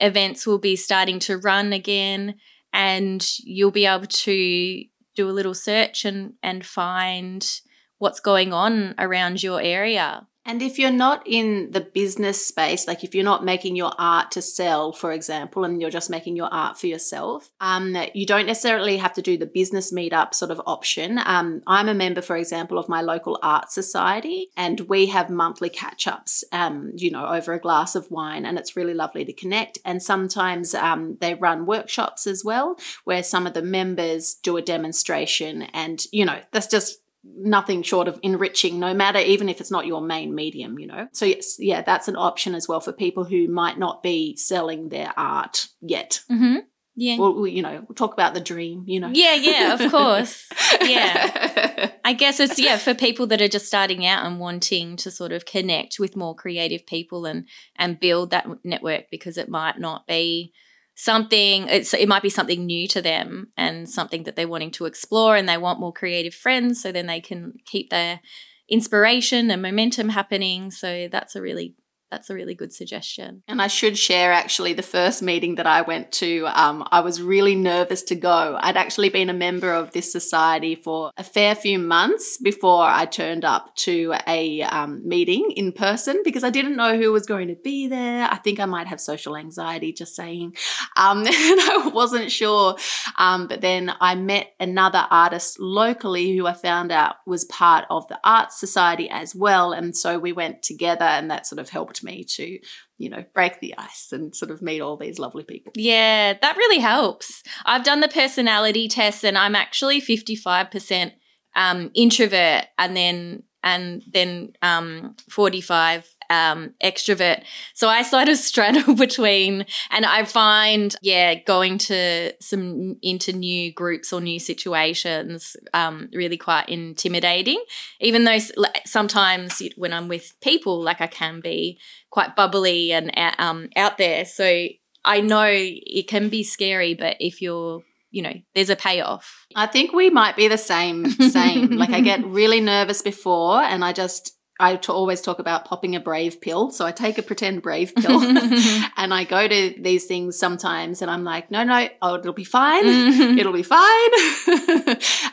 events 0.00 0.46
will 0.46 0.58
be 0.58 0.76
starting 0.76 1.20
to 1.20 1.38
run 1.38 1.72
again 1.72 2.36
and 2.72 3.26
you'll 3.38 3.70
be 3.70 3.86
able 3.86 4.06
to 4.06 4.84
do 5.14 5.28
a 5.28 5.32
little 5.32 5.54
search 5.54 6.04
and, 6.04 6.34
and 6.42 6.66
find 6.66 7.60
what's 7.98 8.20
going 8.20 8.52
on 8.52 8.94
around 8.98 9.42
your 9.42 9.60
area. 9.60 10.26
And 10.44 10.62
if 10.62 10.78
you're 10.78 10.90
not 10.90 11.22
in 11.26 11.70
the 11.70 11.80
business 11.80 12.44
space, 12.44 12.86
like 12.86 13.04
if 13.04 13.14
you're 13.14 13.22
not 13.22 13.44
making 13.44 13.76
your 13.76 13.92
art 13.98 14.30
to 14.32 14.42
sell, 14.42 14.92
for 14.92 15.12
example, 15.12 15.64
and 15.64 15.80
you're 15.80 15.90
just 15.90 16.10
making 16.10 16.34
your 16.34 16.48
art 16.52 16.78
for 16.78 16.86
yourself, 16.86 17.50
um, 17.60 17.96
you 18.14 18.24
don't 18.24 18.46
necessarily 18.46 18.96
have 18.96 19.12
to 19.12 19.22
do 19.22 19.36
the 19.36 19.46
business 19.46 19.92
meetup 19.92 20.34
sort 20.34 20.50
of 20.50 20.60
option. 20.66 21.20
Um, 21.24 21.62
I'm 21.66 21.88
a 21.88 21.94
member, 21.94 22.22
for 22.22 22.36
example, 22.36 22.78
of 22.78 22.88
my 22.88 23.02
local 23.02 23.38
art 23.42 23.70
society, 23.70 24.48
and 24.56 24.80
we 24.80 25.06
have 25.06 25.28
monthly 25.28 25.68
catch 25.68 26.06
ups, 26.06 26.42
um, 26.52 26.92
you 26.96 27.10
know, 27.10 27.26
over 27.26 27.52
a 27.52 27.60
glass 27.60 27.94
of 27.94 28.10
wine, 28.10 28.46
and 28.46 28.58
it's 28.58 28.76
really 28.76 28.94
lovely 28.94 29.24
to 29.26 29.32
connect. 29.32 29.78
And 29.84 30.02
sometimes 30.02 30.74
um, 30.74 31.18
they 31.20 31.34
run 31.34 31.66
workshops 31.66 32.26
as 32.26 32.44
well, 32.44 32.76
where 33.04 33.22
some 33.22 33.46
of 33.46 33.52
the 33.52 33.62
members 33.62 34.34
do 34.34 34.56
a 34.56 34.62
demonstration, 34.62 35.62
and, 35.62 36.02
you 36.12 36.24
know, 36.24 36.40
that's 36.50 36.66
just 36.66 37.02
nothing 37.24 37.82
short 37.82 38.08
of 38.08 38.18
enriching 38.22 38.78
no 38.78 38.94
matter 38.94 39.18
even 39.18 39.48
if 39.48 39.60
it's 39.60 39.70
not 39.70 39.86
your 39.86 40.00
main 40.00 40.34
medium 40.34 40.78
you 40.78 40.86
know? 40.86 41.08
So 41.12 41.26
yes 41.26 41.56
yeah 41.58 41.82
that's 41.82 42.08
an 42.08 42.16
option 42.16 42.54
as 42.54 42.68
well 42.68 42.80
for 42.80 42.92
people 42.92 43.24
who 43.24 43.48
might 43.48 43.78
not 43.78 44.02
be 44.02 44.36
selling 44.36 44.88
their 44.88 45.12
art 45.16 45.66
yet. 45.80 46.22
Mm-hmm. 46.30 46.58
yeah. 46.96 47.18
Well 47.18 47.46
you 47.46 47.62
know 47.62 47.84
we'll 47.86 47.94
talk 47.94 48.12
about 48.12 48.34
the 48.34 48.40
dream 48.40 48.84
you 48.86 49.00
know? 49.00 49.10
Yeah 49.12 49.34
yeah 49.34 49.74
of 49.74 49.90
course. 49.92 50.48
Yeah. 50.80 51.90
I 52.04 52.12
guess 52.14 52.40
it's 52.40 52.58
yeah 52.58 52.78
for 52.78 52.94
people 52.94 53.26
that 53.28 53.42
are 53.42 53.48
just 53.48 53.66
starting 53.66 54.06
out 54.06 54.24
and 54.24 54.40
wanting 54.40 54.96
to 54.96 55.10
sort 55.10 55.32
of 55.32 55.44
connect 55.44 55.98
with 55.98 56.16
more 56.16 56.34
creative 56.34 56.86
people 56.86 57.26
and 57.26 57.46
and 57.76 58.00
build 58.00 58.30
that 58.30 58.46
network 58.64 59.04
because 59.10 59.36
it 59.36 59.48
might 59.48 59.78
not 59.78 60.06
be 60.06 60.52
something 61.02 61.66
it's 61.68 61.94
it 61.94 62.08
might 62.08 62.22
be 62.22 62.28
something 62.28 62.66
new 62.66 62.86
to 62.86 63.00
them 63.00 63.48
and 63.56 63.88
something 63.88 64.24
that 64.24 64.36
they're 64.36 64.46
wanting 64.46 64.70
to 64.70 64.84
explore 64.84 65.34
and 65.34 65.48
they 65.48 65.56
want 65.56 65.80
more 65.80 65.94
creative 65.94 66.34
friends 66.34 66.82
so 66.82 66.92
then 66.92 67.06
they 67.06 67.20
can 67.20 67.54
keep 67.64 67.88
their 67.88 68.20
inspiration 68.68 69.50
and 69.50 69.62
momentum 69.62 70.10
happening. 70.10 70.70
So 70.70 71.08
that's 71.10 71.34
a 71.34 71.42
really 71.42 71.74
that's 72.10 72.28
a 72.28 72.34
really 72.34 72.54
good 72.54 72.72
suggestion. 72.72 73.42
And 73.46 73.62
I 73.62 73.68
should 73.68 73.96
share 73.96 74.32
actually 74.32 74.72
the 74.72 74.82
first 74.82 75.22
meeting 75.22 75.54
that 75.56 75.66
I 75.66 75.82
went 75.82 76.10
to, 76.12 76.46
um, 76.46 76.86
I 76.90 77.00
was 77.00 77.22
really 77.22 77.54
nervous 77.54 78.02
to 78.04 78.16
go. 78.16 78.58
I'd 78.60 78.76
actually 78.76 79.10
been 79.10 79.30
a 79.30 79.34
member 79.34 79.72
of 79.72 79.92
this 79.92 80.10
society 80.10 80.74
for 80.74 81.12
a 81.16 81.22
fair 81.22 81.54
few 81.54 81.78
months 81.78 82.36
before 82.38 82.82
I 82.84 83.06
turned 83.06 83.44
up 83.44 83.76
to 83.76 84.14
a 84.26 84.62
um, 84.62 85.06
meeting 85.06 85.52
in 85.52 85.72
person 85.72 86.22
because 86.24 86.42
I 86.42 86.50
didn't 86.50 86.76
know 86.76 86.98
who 86.98 87.12
was 87.12 87.26
going 87.26 87.48
to 87.48 87.54
be 87.54 87.86
there. 87.86 88.28
I 88.28 88.36
think 88.36 88.58
I 88.58 88.66
might 88.66 88.88
have 88.88 89.00
social 89.00 89.36
anxiety, 89.36 89.92
just 89.92 90.16
saying. 90.16 90.56
Um, 90.96 91.18
and 91.26 91.28
I 91.30 91.90
wasn't 91.94 92.32
sure. 92.32 92.76
Um, 93.18 93.46
but 93.46 93.60
then 93.60 93.94
I 94.00 94.16
met 94.16 94.52
another 94.58 95.06
artist 95.10 95.60
locally 95.60 96.36
who 96.36 96.46
I 96.46 96.54
found 96.54 96.90
out 96.90 97.16
was 97.24 97.44
part 97.44 97.84
of 97.88 98.08
the 98.08 98.18
Arts 98.24 98.58
Society 98.58 99.08
as 99.08 99.34
well. 99.34 99.72
And 99.72 99.96
so 99.96 100.18
we 100.18 100.32
went 100.32 100.62
together 100.62 101.04
and 101.04 101.30
that 101.30 101.46
sort 101.46 101.60
of 101.60 101.68
helped 101.68 101.99
me 102.02 102.24
to, 102.24 102.58
you 102.98 103.10
know, 103.10 103.24
break 103.34 103.60
the 103.60 103.74
ice 103.76 104.08
and 104.12 104.34
sort 104.34 104.50
of 104.50 104.62
meet 104.62 104.80
all 104.80 104.96
these 104.96 105.18
lovely 105.18 105.44
people. 105.44 105.72
Yeah, 105.76 106.34
that 106.40 106.56
really 106.56 106.78
helps. 106.78 107.42
I've 107.64 107.84
done 107.84 108.00
the 108.00 108.08
personality 108.08 108.88
test 108.88 109.24
and 109.24 109.36
I'm 109.36 109.54
actually 109.54 110.00
55% 110.00 111.12
um, 111.56 111.90
introvert 111.94 112.66
and 112.78 112.96
then 112.96 113.42
and 113.62 114.02
then 114.10 114.52
um, 114.62 115.16
45 115.28 116.08
um, 116.30 116.74
extrovert. 116.82 117.42
So 117.74 117.88
I 117.88 118.02
sort 118.02 118.28
of 118.28 118.38
straddle 118.38 118.94
between, 118.94 119.66
and 119.90 120.06
I 120.06 120.24
find, 120.24 120.94
yeah, 121.02 121.34
going 121.34 121.76
to 121.78 122.32
some 122.40 122.96
into 123.02 123.32
new 123.32 123.72
groups 123.72 124.12
or 124.12 124.20
new 124.20 124.38
situations 124.38 125.56
um, 125.74 126.08
really 126.14 126.38
quite 126.38 126.68
intimidating. 126.68 127.62
Even 128.00 128.24
though 128.24 128.38
sometimes 128.86 129.60
when 129.76 129.92
I'm 129.92 130.08
with 130.08 130.32
people, 130.40 130.80
like 130.82 131.00
I 131.00 131.08
can 131.08 131.40
be 131.40 131.78
quite 132.10 132.36
bubbly 132.36 132.92
and 132.92 133.12
um, 133.38 133.68
out 133.76 133.98
there. 133.98 134.24
So 134.24 134.68
I 135.04 135.20
know 135.20 135.48
it 135.50 136.08
can 136.08 136.28
be 136.28 136.44
scary, 136.44 136.94
but 136.94 137.16
if 137.20 137.42
you're 137.42 137.82
you 138.12 138.22
know 138.22 138.32
there's 138.56 138.70
a 138.70 138.74
payoff 138.74 139.46
i 139.54 139.66
think 139.66 139.92
we 139.92 140.10
might 140.10 140.34
be 140.34 140.48
the 140.48 140.58
same 140.58 141.08
same 141.10 141.76
like 141.76 141.90
i 141.90 142.00
get 142.00 142.24
really 142.26 142.60
nervous 142.60 143.02
before 143.02 143.62
and 143.62 143.84
i 143.84 143.92
just 143.92 144.32
I 144.60 144.76
t- 144.76 144.92
always 144.92 145.20
talk 145.20 145.38
about 145.38 145.64
popping 145.64 145.96
a 145.96 146.00
brave 146.00 146.40
pill. 146.40 146.70
So 146.70 146.86
I 146.86 146.92
take 146.92 147.18
a 147.18 147.22
pretend 147.22 147.62
brave 147.62 147.94
pill 147.96 148.20
and 148.96 149.14
I 149.14 149.24
go 149.24 149.48
to 149.48 149.74
these 149.78 150.06
things 150.06 150.38
sometimes 150.38 151.02
and 151.02 151.10
I'm 151.10 151.24
like, 151.24 151.50
no, 151.50 151.64
no, 151.64 151.88
oh, 152.02 152.16
it'll 152.16 152.32
be 152.32 152.44
fine. 152.44 152.86
it'll 153.38 153.52
be 153.52 153.62
fine. 153.62 154.10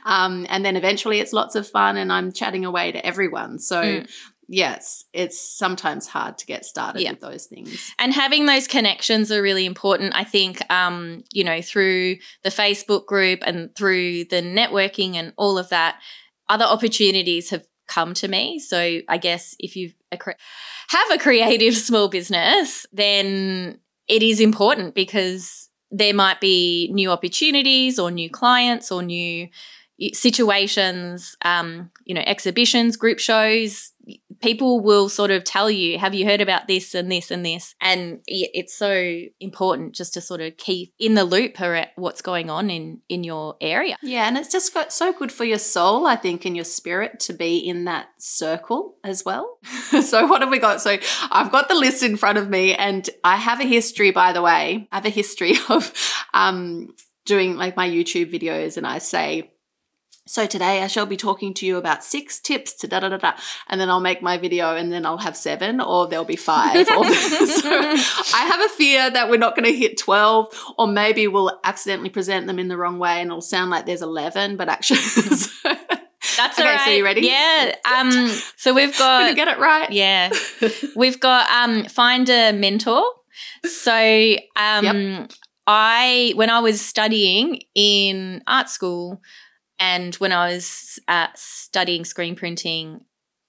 um, 0.06 0.46
and 0.50 0.66
then 0.66 0.76
eventually 0.76 1.20
it's 1.20 1.34
lots 1.34 1.56
of 1.56 1.68
fun 1.68 1.98
and 1.98 2.12
I'm 2.12 2.32
chatting 2.32 2.66
away 2.66 2.92
to 2.92 3.06
everyone. 3.06 3.60
So 3.60 3.84
mm 3.84 4.08
yes, 4.48 5.06
it's 5.14 5.40
sometimes 5.40 6.08
hard 6.08 6.38
to 6.38 6.46
get 6.46 6.66
started 6.66 7.02
yeah. 7.02 7.12
with 7.12 7.20
those 7.20 7.46
things. 7.46 7.92
And 8.00 8.14
having 8.14 8.46
those 8.46 8.68
connections 8.68 9.32
are 9.32 9.42
really 9.42 9.66
important. 9.66 10.16
I 10.16 10.24
think, 10.24 10.62
um, 10.72 11.24
you 11.34 11.44
know, 11.44 11.62
through 11.62 12.18
the 12.44 12.50
Facebook 12.50 13.06
group 13.06 13.40
and 13.46 13.76
through 13.76 14.26
the 14.26 14.42
networking 14.42 15.16
and 15.16 15.34
all 15.38 15.58
of 15.58 15.70
that, 15.70 16.00
other 16.50 16.66
opportunities 16.66 17.50
have 17.50 17.66
come 17.88 18.14
to 18.16 18.28
me. 18.28 18.60
So 18.60 19.00
I 19.08 19.18
guess 19.18 19.56
if 19.60 19.76
you 19.76 19.92
have 20.12 21.12
a 21.12 21.18
creative 21.18 21.76
small 21.88 22.10
business, 22.10 22.86
then 22.92 23.80
it 24.08 24.24
is 24.24 24.40
important 24.40 24.96
because 24.96 25.70
there 25.92 26.14
might 26.14 26.42
be 26.42 26.90
new 26.94 27.12
opportunities 27.12 27.98
or 27.98 28.12
new 28.12 28.30
clients 28.30 28.92
or 28.92 29.02
new 29.02 29.48
situations, 30.14 31.36
um, 31.44 31.90
you 32.06 32.14
know, 32.14 32.24
exhibitions, 32.26 32.98
group 32.98 33.20
shows, 33.20 33.92
people 34.42 34.80
will 34.80 35.10
sort 35.10 35.32
of 35.32 35.44
tell 35.44 35.70
you, 35.70 35.98
have 36.00 36.14
you 36.14 36.26
heard 36.26 36.42
about 36.42 36.68
this 36.68 36.94
and 36.94 37.12
this 37.12 37.32
and 37.32 37.46
this? 37.46 37.76
And 37.82 38.22
it's 38.28 38.76
so 38.76 39.22
important 39.40 39.96
just 39.96 40.14
to 40.16 40.22
sort 40.22 40.42
of 40.42 40.58
keep 40.58 40.94
in 41.00 41.16
the 41.16 41.24
loop 41.24 41.60
at 41.60 41.92
what's 41.96 42.22
going 42.22 42.50
on 42.50 42.70
in, 42.70 43.02
in 43.10 43.24
your 43.24 43.56
area. 43.62 43.98
Yeah. 44.02 44.28
And 44.28 44.38
it's 44.38 44.52
just 44.52 44.74
got 44.74 44.94
so 44.94 45.14
good 45.14 45.32
for 45.32 45.44
your 45.44 45.60
soul, 45.60 46.06
I 46.06 46.16
think, 46.16 46.46
and 46.46 46.56
your 46.56 46.66
spirit 46.66 47.20
to 47.22 47.34
be 47.34 47.58
in 47.58 47.86
that 47.86 48.08
circle 48.18 48.96
as 49.04 49.26
well. 49.26 49.58
so 50.02 50.28
what 50.28 50.42
have 50.42 50.50
we 50.50 50.60
got? 50.60 50.82
So 50.82 50.98
I've 51.32 51.52
got 51.52 51.68
the 51.68 51.76
list 51.76 52.04
in 52.04 52.18
front 52.18 52.38
of 52.38 52.50
me 52.50 52.76
and 52.76 53.10
I 53.24 53.38
have 53.38 53.60
a 53.60 53.66
history, 53.66 54.12
by 54.12 54.34
the 54.34 54.42
way. 54.42 54.88
I 54.92 54.96
have 54.96 55.06
a 55.06 55.10
history 55.10 55.56
of 55.70 55.92
um, 56.34 56.94
doing 57.26 57.56
like 57.56 57.76
my 57.76 57.88
YouTube 57.90 58.34
videos 58.34 58.78
and 58.78 58.88
I 58.88 58.98
say, 59.00 59.52
so 60.28 60.46
today 60.46 60.84
I 60.84 60.88
shall 60.88 61.06
be 61.06 61.18
talking 61.18 61.54
to 61.56 61.66
you 61.66 61.78
about 61.78 62.04
six 62.04 62.40
tips 62.40 62.74
to 62.76 62.88
da 62.88 63.00
da 63.00 63.10
da 63.10 63.18
da, 63.18 63.34
and 63.68 63.80
then 63.80 63.90
I'll 63.90 64.02
make 64.02 64.22
my 64.22 64.38
video, 64.38 64.76
and 64.76 64.92
then 64.92 65.06
I'll 65.06 65.18
have 65.18 65.38
seven, 65.38 65.80
or 65.80 66.08
there'll 66.08 66.26
be 66.26 66.36
five. 66.36 66.86
so 66.88 66.94
I 66.94 68.46
have 68.46 68.62
a 68.62 68.74
fear 68.74 69.10
that 69.10 69.30
we're 69.30 69.38
not 69.38 69.56
going 69.56 69.72
to 69.72 69.78
hit 69.78 69.98
twelve, 69.98 70.54
or 70.78 70.88
maybe 70.88 71.28
we'll 71.28 71.60
accidentally 71.64 72.10
present 72.10 72.46
them 72.48 72.60
in 72.60 72.68
the 72.68 72.78
wrong 72.78 73.00
way, 73.00 73.22
and 73.22 73.30
it'll 73.30 73.42
sound 73.42 73.72
like 73.72 73.86
there's 73.86 74.02
eleven, 74.02 74.58
but 74.58 74.70
actually. 74.70 75.00
That's 76.36 76.60
okay, 76.60 76.68
right. 76.68 76.86
So 76.86 76.92
you 76.92 77.04
ready? 77.04 77.22
Yeah. 77.22 77.76
Um. 77.98 78.12
So 78.58 78.74
we've 78.74 78.96
got. 78.98 79.36
Get 79.36 79.48
it 79.48 79.58
right. 79.58 79.90
Yeah. 79.92 80.32
we've 80.96 81.20
got 81.20 81.50
um. 81.50 81.86
Find 81.86 82.30
a 82.30 82.52
mentor. 82.52 83.04
So 83.64 84.36
um. 84.56 84.86
Yep. 84.86 85.32
I 85.68 86.34
when 86.36 86.50
I 86.50 86.60
was 86.60 86.82
studying 86.82 87.62
in 87.76 88.42
art 88.48 88.70
school. 88.70 89.22
And 89.80 90.16
when 90.16 90.32
I 90.32 90.54
was 90.54 91.00
uh, 91.08 91.28
studying 91.36 92.06
screen 92.06 92.36
printing, 92.36 93.02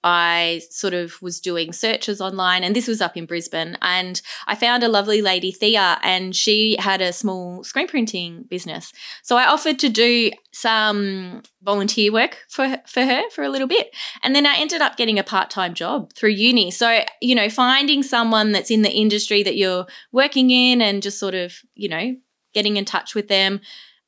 I 0.03 0.61
sort 0.69 0.93
of 0.93 1.21
was 1.21 1.41
doing 1.41 1.73
searches 1.73 2.21
online, 2.21 2.63
and 2.63 2.73
this 2.73 2.87
was 2.87 3.01
up 3.01 3.17
in 3.17 3.25
Brisbane. 3.25 3.77
And 3.81 4.21
I 4.47 4.55
found 4.55 4.83
a 4.83 4.87
lovely 4.87 5.21
lady, 5.21 5.51
Thea, 5.51 5.99
and 6.03 6.33
she 6.33 6.77
had 6.79 7.01
a 7.01 7.11
small 7.11 7.63
screen 7.65 7.87
printing 7.87 8.43
business. 8.43 8.93
So 9.23 9.35
I 9.35 9.45
offered 9.45 9.77
to 9.79 9.89
do 9.89 10.31
some 10.53 11.43
volunteer 11.61 12.13
work 12.13 12.45
for 12.47 12.77
for 12.87 13.03
her 13.03 13.29
for 13.31 13.43
a 13.43 13.49
little 13.49 13.67
bit, 13.67 13.93
and 14.23 14.33
then 14.33 14.45
I 14.45 14.55
ended 14.57 14.81
up 14.81 14.95
getting 14.95 15.19
a 15.19 15.23
part 15.23 15.49
time 15.49 15.73
job 15.73 16.13
through 16.13 16.29
uni. 16.29 16.71
So 16.71 17.01
you 17.21 17.35
know, 17.35 17.49
finding 17.49 18.01
someone 18.01 18.53
that's 18.53 18.71
in 18.71 18.83
the 18.83 18.91
industry 18.91 19.43
that 19.43 19.57
you're 19.57 19.85
working 20.13 20.49
in, 20.49 20.81
and 20.81 21.03
just 21.03 21.19
sort 21.19 21.35
of 21.35 21.55
you 21.75 21.89
know 21.89 22.15
getting 22.53 22.77
in 22.77 22.85
touch 22.85 23.15
with 23.15 23.27
them, 23.27 23.59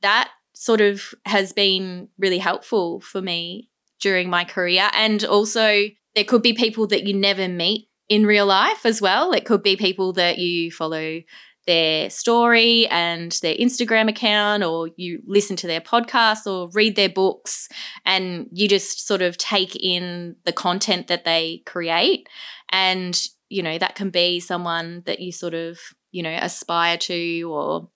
that 0.01 0.31
sort 0.53 0.81
of 0.81 1.13
has 1.25 1.53
been 1.53 2.09
really 2.17 2.39
helpful 2.39 3.01
for 3.01 3.21
me 3.21 3.69
during 3.99 4.29
my 4.29 4.43
career. 4.43 4.89
And 4.93 5.23
also, 5.23 5.85
there 6.15 6.23
could 6.23 6.41
be 6.41 6.53
people 6.53 6.87
that 6.87 7.03
you 7.03 7.13
never 7.13 7.47
meet 7.47 7.87
in 8.09 8.25
real 8.25 8.45
life 8.45 8.85
as 8.85 9.01
well. 9.01 9.31
It 9.31 9.45
could 9.45 9.63
be 9.63 9.77
people 9.77 10.13
that 10.13 10.37
you 10.37 10.71
follow 10.71 11.21
their 11.67 12.09
story 12.09 12.87
and 12.87 13.31
their 13.43 13.55
Instagram 13.55 14.09
account, 14.09 14.63
or 14.63 14.89
you 14.97 15.21
listen 15.25 15.55
to 15.57 15.67
their 15.67 15.79
podcast 15.79 16.47
or 16.47 16.69
read 16.73 16.95
their 16.95 17.07
books, 17.07 17.69
and 18.03 18.47
you 18.51 18.67
just 18.67 19.05
sort 19.05 19.21
of 19.21 19.37
take 19.37 19.75
in 19.75 20.35
the 20.43 20.51
content 20.51 21.07
that 21.07 21.23
they 21.23 21.61
create. 21.65 22.27
And, 22.71 23.19
you 23.47 23.61
know, 23.61 23.77
that 23.77 23.95
can 23.95 24.09
be 24.09 24.39
someone 24.39 25.03
that 25.05 25.19
you 25.19 25.31
sort 25.31 25.53
of, 25.53 25.79
you 26.11 26.23
know, 26.23 26.35
aspire 26.41 26.97
to 26.97 27.43
or 27.43 27.89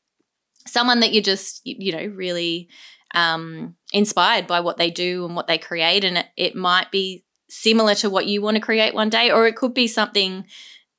someone 0.67 0.99
that 0.99 1.13
you're 1.13 1.23
just 1.23 1.61
you 1.63 1.91
know 1.91 2.05
really 2.15 2.69
um, 3.13 3.75
inspired 3.93 4.47
by 4.47 4.59
what 4.59 4.77
they 4.77 4.91
do 4.91 5.25
and 5.25 5.35
what 5.35 5.47
they 5.47 5.57
create 5.57 6.03
and 6.03 6.17
it, 6.17 6.25
it 6.35 6.55
might 6.55 6.91
be 6.91 7.25
similar 7.49 7.95
to 7.95 8.09
what 8.09 8.27
you 8.27 8.41
want 8.41 8.55
to 8.55 8.61
create 8.61 8.93
one 8.93 9.09
day, 9.09 9.31
or 9.31 9.47
it 9.47 9.55
could 9.55 9.73
be 9.73 9.87
something 9.87 10.45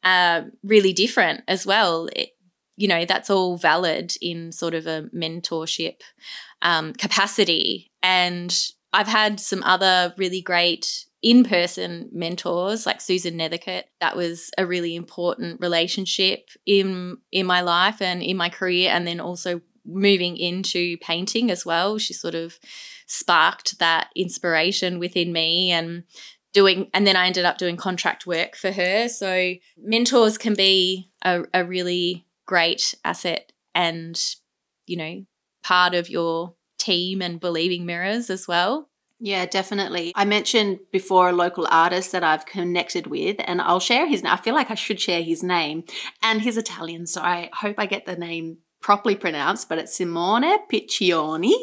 uh, 0.03 0.43
really 0.63 0.93
different 0.93 1.43
as 1.49 1.67
well. 1.67 2.09
It, 2.15 2.31
you 2.77 2.89
know, 2.89 3.05
that's 3.05 3.31
all 3.31 3.57
valid 3.57 4.15
in 4.21 4.53
sort 4.53 4.75
of 4.75 4.87
a 4.87 5.09
mentorship 5.15 6.01
um, 6.63 6.93
capacity. 6.93 7.91
And 8.03 8.55
I've 8.93 9.09
had 9.09 9.41
some 9.41 9.63
other 9.63 10.15
really 10.17 10.43
great 10.43 11.06
in 11.23 11.45
person 11.45 12.09
mentors 12.13 12.87
like 12.87 13.01
Susan 13.01 13.35
Nethercote. 13.35 13.85
That 14.01 14.17
was 14.17 14.51
a 14.59 14.67
really 14.67 14.95
important 14.95 15.61
relationship 15.61 16.49
in 16.67 17.19
in 17.33 17.47
my 17.47 17.61
life 17.61 18.01
and 18.01 18.23
in 18.23 18.37
my 18.37 18.49
career, 18.49 18.91
and 18.91 19.07
then 19.07 19.21
also 19.21 19.61
moving 19.85 20.37
into 20.37 20.97
painting 20.99 21.51
as 21.51 21.65
well. 21.65 21.99
She 21.99 22.13
sort 22.13 22.35
of 22.35 22.59
sparked 23.07 23.79
that 23.79 24.09
inspiration 24.17 24.99
within 24.99 25.33
me 25.33 25.71
and 25.71 26.05
doing 26.53 26.91
and 26.95 27.07
then 27.07 27.17
I 27.17 27.27
ended 27.27 27.45
up 27.45 27.59
doing 27.59 27.77
contract 27.77 28.27
work 28.27 28.57
for 28.57 28.73
her. 28.73 29.09
So 29.09 29.55
mentors 29.77 30.39
can 30.39 30.55
be 30.55 31.11
a, 31.25 31.43
a 31.53 31.65
really 31.65 32.27
great 32.47 32.95
asset 33.05 33.53
and, 33.75 34.19
you 34.87 34.97
know, 34.97 35.27
part 35.63 35.95
of 35.95 36.09
your 36.09 36.55
team 36.79 37.21
and 37.21 37.41
believing 37.41 37.85
mirrors 37.85 38.31
as 38.31 38.49
well. 38.49 38.89
Yeah, 39.19 39.47
definitely. 39.47 40.13
I 40.15 40.27
mentioned 40.27 40.81
before 40.93 41.31
a 41.31 41.33
local 41.33 41.67
artist 41.71 42.13
that 42.13 42.23
I've 42.23 42.45
connected 42.45 43.07
with, 43.07 43.37
and 43.45 43.63
I'll 43.63 43.81
share 43.81 44.07
his. 44.07 44.23
I 44.25 44.37
feel 44.37 44.55
like 44.55 44.71
I 44.71 44.75
should 44.75 45.01
share 45.01 45.23
his 45.23 45.43
name, 45.43 45.85
and 46.23 46.43
he's 46.43 46.59
Italian, 46.59 47.07
so 47.07 47.23
I 47.23 47.49
hope 47.55 47.77
I 47.79 47.87
get 47.87 48.05
the 48.05 48.17
name 48.17 48.59
properly 48.87 49.17
pronounced, 49.17 49.69
but 49.69 49.79
it's 49.79 49.97
Simone 49.97 50.65
Piccioni. 50.69 51.57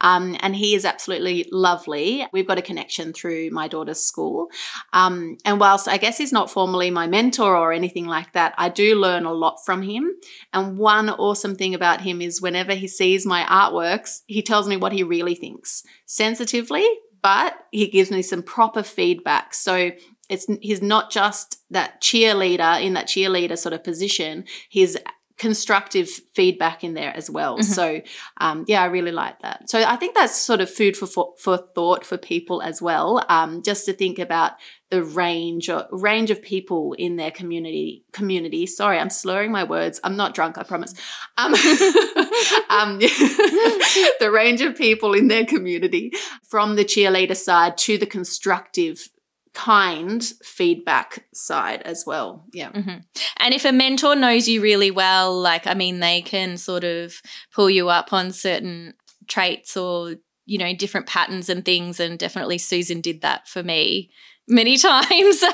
Um, 0.00 0.38
and 0.40 0.56
he 0.56 0.74
is 0.74 0.86
absolutely 0.86 1.46
lovely. 1.52 2.26
We've 2.32 2.46
got 2.46 2.56
a 2.56 2.62
connection 2.62 3.12
through 3.12 3.50
my 3.50 3.68
daughter's 3.68 4.00
school. 4.00 4.48
Um, 4.94 5.36
and 5.44 5.60
whilst 5.60 5.86
I 5.86 5.98
guess 5.98 6.16
he's 6.16 6.32
not 6.32 6.50
formally 6.50 6.90
my 6.90 7.06
mentor 7.06 7.54
or 7.54 7.74
anything 7.74 8.06
like 8.06 8.32
that, 8.32 8.54
I 8.56 8.70
do 8.70 8.98
learn 8.98 9.26
a 9.26 9.34
lot 9.34 9.58
from 9.66 9.82
him. 9.82 10.12
And 10.54 10.78
one 10.78 11.10
awesome 11.10 11.56
thing 11.56 11.74
about 11.74 12.00
him 12.00 12.22
is 12.22 12.40
whenever 12.40 12.72
he 12.72 12.88
sees 12.88 13.26
my 13.26 13.42
artworks, 13.42 14.22
he 14.26 14.40
tells 14.40 14.66
me 14.66 14.78
what 14.78 14.92
he 14.92 15.02
really 15.02 15.34
thinks 15.34 15.82
sensitively, 16.06 16.86
but 17.20 17.54
he 17.70 17.86
gives 17.88 18.10
me 18.10 18.22
some 18.22 18.42
proper 18.42 18.82
feedback. 18.82 19.52
So 19.52 19.90
it's 20.30 20.46
he's 20.62 20.80
not 20.80 21.10
just 21.10 21.58
that 21.68 22.00
cheerleader 22.00 22.82
in 22.82 22.94
that 22.94 23.08
cheerleader 23.08 23.58
sort 23.58 23.74
of 23.74 23.84
position. 23.84 24.44
He's 24.70 24.96
constructive 25.38 26.08
feedback 26.08 26.84
in 26.84 26.94
there 26.94 27.14
as 27.16 27.30
well. 27.30 27.58
Mm-hmm. 27.58 27.72
So, 27.72 28.00
um, 28.38 28.64
yeah, 28.68 28.82
I 28.82 28.86
really 28.86 29.12
like 29.12 29.40
that. 29.42 29.68
So, 29.68 29.82
I 29.82 29.96
think 29.96 30.14
that's 30.14 30.36
sort 30.36 30.60
of 30.60 30.70
food 30.70 30.96
for 30.96 31.06
for, 31.06 31.34
for 31.38 31.58
thought 31.58 32.04
for 32.04 32.16
people 32.16 32.62
as 32.62 32.80
well. 32.80 33.24
Um, 33.28 33.62
just 33.62 33.86
to 33.86 33.92
think 33.92 34.18
about 34.18 34.52
the 34.92 35.02
range 35.02 35.70
or 35.70 35.86
range 35.90 36.30
of 36.30 36.42
people 36.42 36.92
in 36.98 37.16
their 37.16 37.30
community. 37.30 38.04
Community. 38.12 38.66
Sorry, 38.66 38.98
I'm 38.98 39.08
slurring 39.08 39.50
my 39.50 39.64
words. 39.64 39.98
I'm 40.04 40.18
not 40.18 40.34
drunk. 40.34 40.58
I 40.58 40.64
promise. 40.64 40.92
Um, 41.38 41.54
um, 42.68 42.98
the 43.00 44.30
range 44.30 44.60
of 44.60 44.76
people 44.76 45.14
in 45.14 45.28
their 45.28 45.46
community, 45.46 46.12
from 46.42 46.76
the 46.76 46.84
cheerleader 46.84 47.34
side 47.34 47.78
to 47.78 47.96
the 47.96 48.04
constructive 48.04 49.08
kind 49.54 50.22
feedback 50.42 51.26
side 51.34 51.82
as 51.82 52.04
well. 52.06 52.44
Yeah. 52.52 52.72
Mm-hmm. 52.72 52.98
And 53.38 53.54
if 53.54 53.64
a 53.64 53.72
mentor 53.72 54.16
knows 54.16 54.48
you 54.48 54.62
really 54.62 54.90
well, 54.90 55.38
like, 55.38 55.66
I 55.66 55.74
mean, 55.74 56.00
they 56.00 56.22
can 56.22 56.56
sort 56.56 56.84
of 56.84 57.20
pull 57.54 57.68
you 57.68 57.88
up 57.88 58.12
on 58.12 58.32
certain 58.32 58.94
traits 59.28 59.76
or, 59.76 60.16
you 60.46 60.58
know, 60.58 60.74
different 60.74 61.06
patterns 61.06 61.48
and 61.48 61.64
things. 61.64 62.00
And 62.00 62.18
definitely 62.18 62.58
Susan 62.58 63.00
did 63.00 63.20
that 63.20 63.46
for 63.46 63.62
me 63.62 64.10
many 64.52 64.76
times. 64.76 65.42
um, 65.42 65.48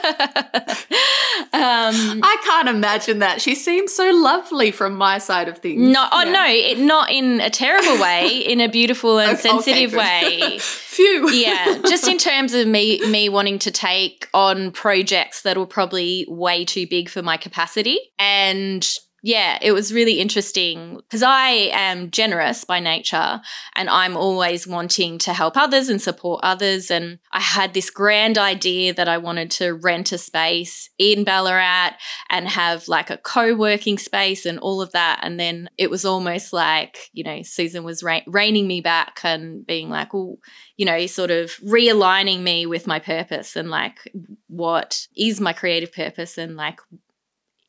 I 1.52 2.36
can't 2.44 2.68
imagine 2.68 3.20
that. 3.20 3.40
She 3.40 3.54
seems 3.54 3.92
so 3.92 4.10
lovely 4.10 4.70
from 4.70 4.96
my 4.96 5.18
side 5.18 5.48
of 5.48 5.58
things. 5.58 5.80
No, 5.80 6.06
oh 6.12 6.24
yeah. 6.24 6.32
no, 6.32 6.46
it, 6.48 6.78
not 6.78 7.10
in 7.10 7.40
a 7.40 7.50
terrible 7.50 8.02
way, 8.02 8.38
in 8.38 8.60
a 8.60 8.68
beautiful 8.68 9.18
and 9.18 9.32
okay, 9.38 9.48
sensitive 9.48 9.94
okay, 9.94 10.40
way. 10.40 10.58
Phew. 10.58 11.30
yeah, 11.30 11.78
just 11.88 12.08
in 12.08 12.18
terms 12.18 12.54
of 12.54 12.66
me 12.66 13.00
me 13.08 13.28
wanting 13.28 13.58
to 13.60 13.70
take 13.70 14.28
on 14.34 14.72
projects 14.72 15.42
that 15.42 15.56
were 15.56 15.66
probably 15.66 16.26
way 16.28 16.64
too 16.64 16.86
big 16.86 17.08
for 17.08 17.22
my 17.22 17.36
capacity 17.36 17.98
and 18.18 18.86
yeah, 19.22 19.58
it 19.60 19.72
was 19.72 19.92
really 19.92 20.20
interesting 20.20 20.96
because 20.96 21.24
I 21.24 21.48
am 21.72 22.12
generous 22.12 22.62
by 22.62 22.78
nature 22.78 23.40
and 23.74 23.90
I'm 23.90 24.16
always 24.16 24.64
wanting 24.64 25.18
to 25.18 25.32
help 25.32 25.56
others 25.56 25.88
and 25.88 26.00
support 26.00 26.40
others. 26.44 26.88
And 26.88 27.18
I 27.32 27.40
had 27.40 27.74
this 27.74 27.90
grand 27.90 28.38
idea 28.38 28.94
that 28.94 29.08
I 29.08 29.18
wanted 29.18 29.50
to 29.52 29.74
rent 29.74 30.12
a 30.12 30.18
space 30.18 30.90
in 30.98 31.24
Ballarat 31.24 31.94
and 32.30 32.48
have 32.48 32.86
like 32.86 33.10
a 33.10 33.16
co 33.16 33.56
working 33.56 33.98
space 33.98 34.46
and 34.46 34.58
all 34.60 34.80
of 34.80 34.92
that. 34.92 35.18
And 35.22 35.38
then 35.38 35.68
it 35.76 35.90
was 35.90 36.04
almost 36.04 36.52
like, 36.52 37.10
you 37.12 37.24
know, 37.24 37.42
Susan 37.42 37.82
was 37.82 38.04
reining 38.28 38.68
me 38.68 38.80
back 38.80 39.20
and 39.24 39.66
being 39.66 39.90
like, 39.90 40.14
well, 40.14 40.36
you 40.76 40.86
know, 40.86 41.06
sort 41.06 41.32
of 41.32 41.50
realigning 41.56 42.42
me 42.42 42.66
with 42.66 42.86
my 42.86 43.00
purpose 43.00 43.56
and 43.56 43.68
like 43.68 43.98
what 44.46 45.08
is 45.16 45.40
my 45.40 45.52
creative 45.52 45.92
purpose 45.92 46.38
and 46.38 46.56
like 46.56 46.78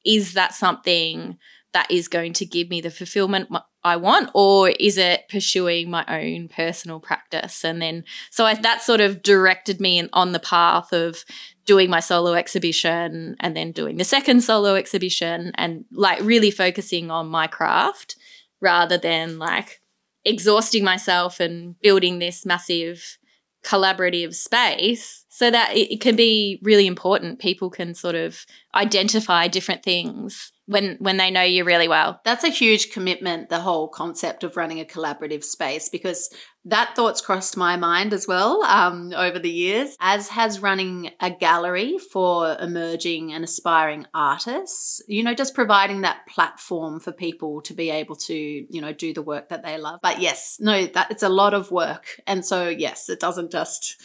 is 0.09 0.33
that 0.33 0.55
something 0.55 1.37
that 1.71 1.89
is 1.91 2.07
going 2.07 2.33
to 2.33 2.45
give 2.47 2.67
me 2.67 2.81
the 2.81 2.89
fulfillment 2.89 3.47
I 3.83 3.95
want, 3.95 4.31
or 4.33 4.69
is 4.69 4.97
it 4.97 5.29
pursuing 5.29 5.89
my 5.89 6.03
own 6.07 6.49
personal 6.49 6.99
practice? 6.99 7.63
And 7.63 7.79
then, 7.79 8.03
so 8.31 8.43
I, 8.43 8.55
that 8.55 8.81
sort 8.81 9.01
of 9.01 9.21
directed 9.21 9.79
me 9.79 9.99
in, 9.99 10.09
on 10.11 10.31
the 10.31 10.39
path 10.39 10.91
of 10.91 11.23
doing 11.65 11.91
my 11.91 11.99
solo 11.99 12.33
exhibition 12.33 13.35
and 13.39 13.55
then 13.55 13.71
doing 13.71 13.97
the 13.97 14.03
second 14.03 14.41
solo 14.41 14.73
exhibition 14.73 15.51
and 15.55 15.85
like 15.91 16.19
really 16.21 16.49
focusing 16.49 17.11
on 17.11 17.27
my 17.27 17.45
craft 17.45 18.15
rather 18.59 18.97
than 18.97 19.37
like 19.37 19.79
exhausting 20.25 20.83
myself 20.83 21.39
and 21.39 21.79
building 21.81 22.17
this 22.17 22.47
massive 22.47 23.18
collaborative 23.63 24.33
space 24.33 25.25
so 25.29 25.51
that 25.51 25.75
it, 25.75 25.93
it, 25.93 26.01
can 26.01 26.15
be 26.15 26.59
really 26.63 26.87
important. 26.87 27.39
People 27.39 27.69
can 27.69 27.93
sort 27.93 28.15
of 28.15 28.45
identify 28.75 29.47
different 29.47 29.83
things 29.83 30.51
when 30.69 30.97
when 30.99 31.17
they 31.17 31.31
know 31.31 31.41
you 31.41 31.63
really 31.63 31.87
well. 31.87 32.21
That's 32.23 32.43
a 32.43 32.49
huge 32.49 32.91
commitment 32.91 33.49
the 33.49 33.59
whole 33.59 33.87
concept 33.87 34.43
of 34.43 34.55
running 34.55 34.79
a 34.79 34.85
collaborative 34.85 35.43
space 35.43 35.89
because 35.89 36.29
that 36.65 36.95
thought's 36.95 37.21
crossed 37.21 37.57
my 37.57 37.75
mind 37.75 38.13
as 38.13 38.27
well 38.27 38.61
um, 38.63 39.11
over 39.15 39.39
the 39.39 39.49
years 39.49 39.95
as 39.99 40.29
has 40.29 40.61
running 40.61 41.09
a 41.19 41.31
gallery 41.31 41.97
for 41.97 42.55
emerging 42.59 43.33
and 43.33 43.43
aspiring 43.43 44.05
artists. 44.13 45.01
You 45.07 45.23
know 45.23 45.33
just 45.33 45.55
providing 45.55 46.01
that 46.01 46.27
platform 46.27 46.99
for 46.99 47.11
people 47.11 47.61
to 47.63 47.73
be 47.73 47.89
able 47.89 48.15
to 48.17 48.35
you 48.35 48.81
know 48.81 48.93
do 48.93 49.11
the 49.11 49.23
work 49.23 49.49
that 49.49 49.63
they 49.65 49.79
love. 49.79 49.99
But 50.03 50.21
yes 50.21 50.57
no 50.59 50.85
that 50.85 51.09
it's 51.09 51.23
a 51.23 51.29
lot 51.29 51.55
of 51.55 51.71
work. 51.71 52.21
And 52.27 52.45
so 52.45 52.69
yes 52.69 53.09
it 53.09 53.19
doesn't 53.19 53.51
just 53.51 53.99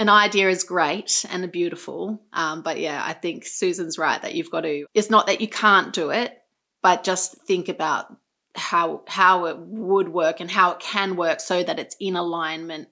an 0.00 0.08
idea 0.08 0.48
is 0.48 0.64
great 0.64 1.26
and 1.30 1.52
beautiful. 1.52 2.22
Um, 2.32 2.62
but 2.62 2.80
yeah, 2.80 3.02
I 3.04 3.12
think 3.12 3.44
Susan's 3.44 3.98
right 3.98 4.20
that 4.22 4.34
you've 4.34 4.50
got 4.50 4.62
to, 4.62 4.86
it's 4.94 5.10
not 5.10 5.26
that 5.26 5.42
you 5.42 5.48
can't 5.48 5.92
do 5.92 6.08
it, 6.08 6.42
but 6.82 7.04
just 7.04 7.36
think 7.46 7.68
about 7.68 8.16
how 8.56 9.02
how 9.06 9.44
it 9.44 9.58
would 9.58 10.08
work 10.08 10.40
and 10.40 10.50
how 10.50 10.72
it 10.72 10.80
can 10.80 11.16
work 11.16 11.38
so 11.38 11.62
that 11.62 11.78
it's 11.78 11.94
in 12.00 12.16
alignment 12.16 12.88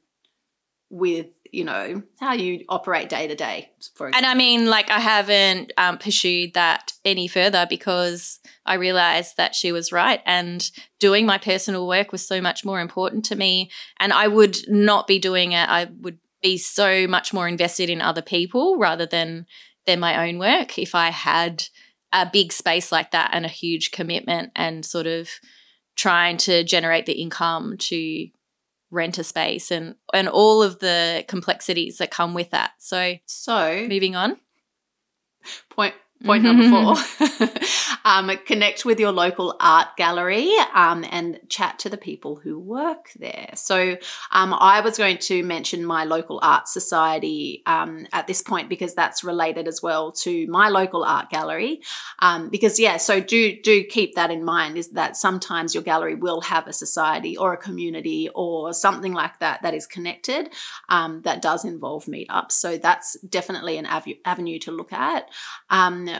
with 0.90 1.26
you 1.50 1.64
know 1.64 2.02
how 2.20 2.32
you 2.32 2.64
operate 2.68 3.08
day 3.08 3.26
to 3.26 3.34
day 3.34 3.68
and 4.14 4.24
i 4.24 4.34
mean 4.34 4.66
like 4.66 4.88
i 4.88 5.00
haven't 5.00 5.72
um, 5.76 5.98
pursued 5.98 6.54
that 6.54 6.92
any 7.04 7.26
further 7.26 7.66
because 7.68 8.38
i 8.66 8.74
realized 8.74 9.36
that 9.36 9.54
she 9.54 9.72
was 9.72 9.90
right 9.90 10.20
and 10.24 10.70
doing 11.00 11.26
my 11.26 11.38
personal 11.38 11.88
work 11.88 12.12
was 12.12 12.24
so 12.24 12.40
much 12.40 12.64
more 12.64 12.80
important 12.80 13.24
to 13.24 13.34
me 13.34 13.68
and 13.98 14.12
i 14.12 14.28
would 14.28 14.56
not 14.68 15.08
be 15.08 15.18
doing 15.18 15.50
it 15.52 15.68
i 15.68 15.88
would 16.00 16.18
be 16.42 16.56
so 16.56 17.06
much 17.06 17.32
more 17.32 17.48
invested 17.48 17.90
in 17.90 18.00
other 18.00 18.22
people 18.22 18.78
rather 18.78 19.06
than 19.06 19.46
than 19.86 20.00
my 20.00 20.28
own 20.28 20.38
work 20.38 20.78
if 20.78 20.94
I 20.94 21.10
had 21.10 21.64
a 22.12 22.28
big 22.30 22.52
space 22.52 22.92
like 22.92 23.10
that 23.10 23.30
and 23.32 23.44
a 23.44 23.48
huge 23.48 23.90
commitment 23.90 24.52
and 24.54 24.84
sort 24.84 25.06
of 25.06 25.28
trying 25.96 26.36
to 26.36 26.62
generate 26.64 27.06
the 27.06 27.20
income 27.20 27.76
to 27.78 28.28
rent 28.90 29.18
a 29.18 29.24
space 29.24 29.70
and 29.70 29.94
and 30.14 30.28
all 30.28 30.62
of 30.62 30.78
the 30.78 31.24
complexities 31.28 31.98
that 31.98 32.10
come 32.10 32.34
with 32.34 32.50
that. 32.50 32.72
So 32.78 33.14
so 33.26 33.86
moving 33.88 34.16
on. 34.16 34.36
Point 35.70 35.94
Point 36.24 36.42
number 36.42 36.68
four 36.68 37.48
um, 38.04 38.30
connect 38.44 38.84
with 38.84 38.98
your 38.98 39.12
local 39.12 39.54
art 39.60 39.88
gallery 39.96 40.50
um, 40.74 41.04
and 41.10 41.38
chat 41.48 41.78
to 41.80 41.88
the 41.88 41.96
people 41.96 42.36
who 42.36 42.58
work 42.58 43.12
there. 43.20 43.50
So, 43.54 43.96
um, 44.32 44.52
I 44.52 44.80
was 44.80 44.98
going 44.98 45.18
to 45.18 45.44
mention 45.44 45.84
my 45.84 46.02
local 46.02 46.40
art 46.42 46.66
society 46.66 47.62
um, 47.66 48.08
at 48.12 48.26
this 48.26 48.42
point 48.42 48.68
because 48.68 48.94
that's 48.94 49.22
related 49.22 49.68
as 49.68 49.80
well 49.80 50.10
to 50.12 50.48
my 50.48 50.68
local 50.70 51.04
art 51.04 51.30
gallery. 51.30 51.82
Um, 52.18 52.48
because, 52.48 52.80
yeah, 52.80 52.96
so 52.96 53.20
do, 53.20 53.56
do 53.62 53.84
keep 53.84 54.16
that 54.16 54.32
in 54.32 54.44
mind 54.44 54.76
is 54.76 54.88
that 54.90 55.16
sometimes 55.16 55.72
your 55.72 55.84
gallery 55.84 56.16
will 56.16 56.40
have 56.40 56.66
a 56.66 56.72
society 56.72 57.36
or 57.36 57.52
a 57.52 57.56
community 57.56 58.28
or 58.34 58.72
something 58.72 59.12
like 59.12 59.38
that 59.38 59.62
that 59.62 59.72
is 59.72 59.86
connected 59.86 60.50
um, 60.88 61.22
that 61.22 61.42
does 61.42 61.64
involve 61.64 62.06
meetups. 62.06 62.52
So, 62.52 62.76
that's 62.76 63.16
definitely 63.20 63.78
an 63.78 63.86
av- 63.86 64.08
avenue 64.24 64.58
to 64.60 64.72
look 64.72 64.92
at. 64.92 65.30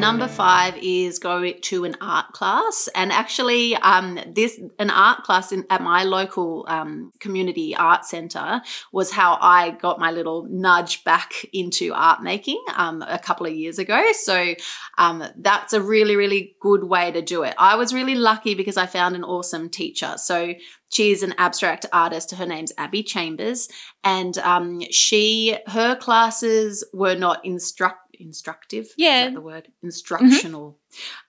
Number 0.00 0.28
five 0.28 0.78
is 0.78 1.18
go 1.18 1.52
to 1.52 1.84
an 1.84 1.94
art 2.00 2.32
class. 2.32 2.88
And 2.94 3.12
actually, 3.12 3.74
um, 3.76 4.18
this 4.26 4.58
an 4.78 4.88
art 4.88 5.24
class 5.24 5.52
in, 5.52 5.66
at 5.68 5.82
my 5.82 6.04
local 6.04 6.64
um, 6.68 7.12
community 7.20 7.76
art 7.76 8.06
center 8.06 8.62
was 8.92 9.12
how 9.12 9.36
I 9.40 9.70
got 9.70 9.98
my 9.98 10.10
little 10.10 10.46
nudge 10.50 11.04
back 11.04 11.32
into 11.52 11.92
art 11.92 12.22
making 12.22 12.62
um, 12.74 13.02
a 13.02 13.18
couple 13.18 13.46
of 13.46 13.52
years 13.52 13.78
ago. 13.78 14.02
So 14.12 14.54
um, 14.96 15.22
that's 15.36 15.74
a 15.74 15.82
really, 15.82 16.16
really 16.16 16.56
good 16.60 16.84
way 16.84 17.10
to 17.10 17.20
do 17.20 17.42
it. 17.42 17.54
I 17.58 17.76
was 17.76 17.92
really 17.92 18.14
lucky 18.14 18.54
because 18.54 18.78
I 18.78 18.86
found 18.86 19.16
an 19.16 19.24
awesome 19.24 19.68
teacher. 19.68 20.14
So 20.16 20.54
she 20.90 21.12
is 21.12 21.22
an 21.22 21.34
abstract 21.38 21.86
artist. 21.92 22.32
Her 22.32 22.46
name's 22.46 22.72
Abby 22.76 23.02
Chambers, 23.02 23.68
and 24.02 24.36
um, 24.38 24.80
she 24.90 25.56
her 25.68 25.94
classes 25.94 26.84
were 26.92 27.14
not 27.14 27.44
instruct 27.44 28.09
instructive. 28.20 28.88
Yeah, 28.96 29.30
the 29.30 29.40
word 29.40 29.68
instructional. 29.82 30.78
Mm-hmm. 30.92 31.00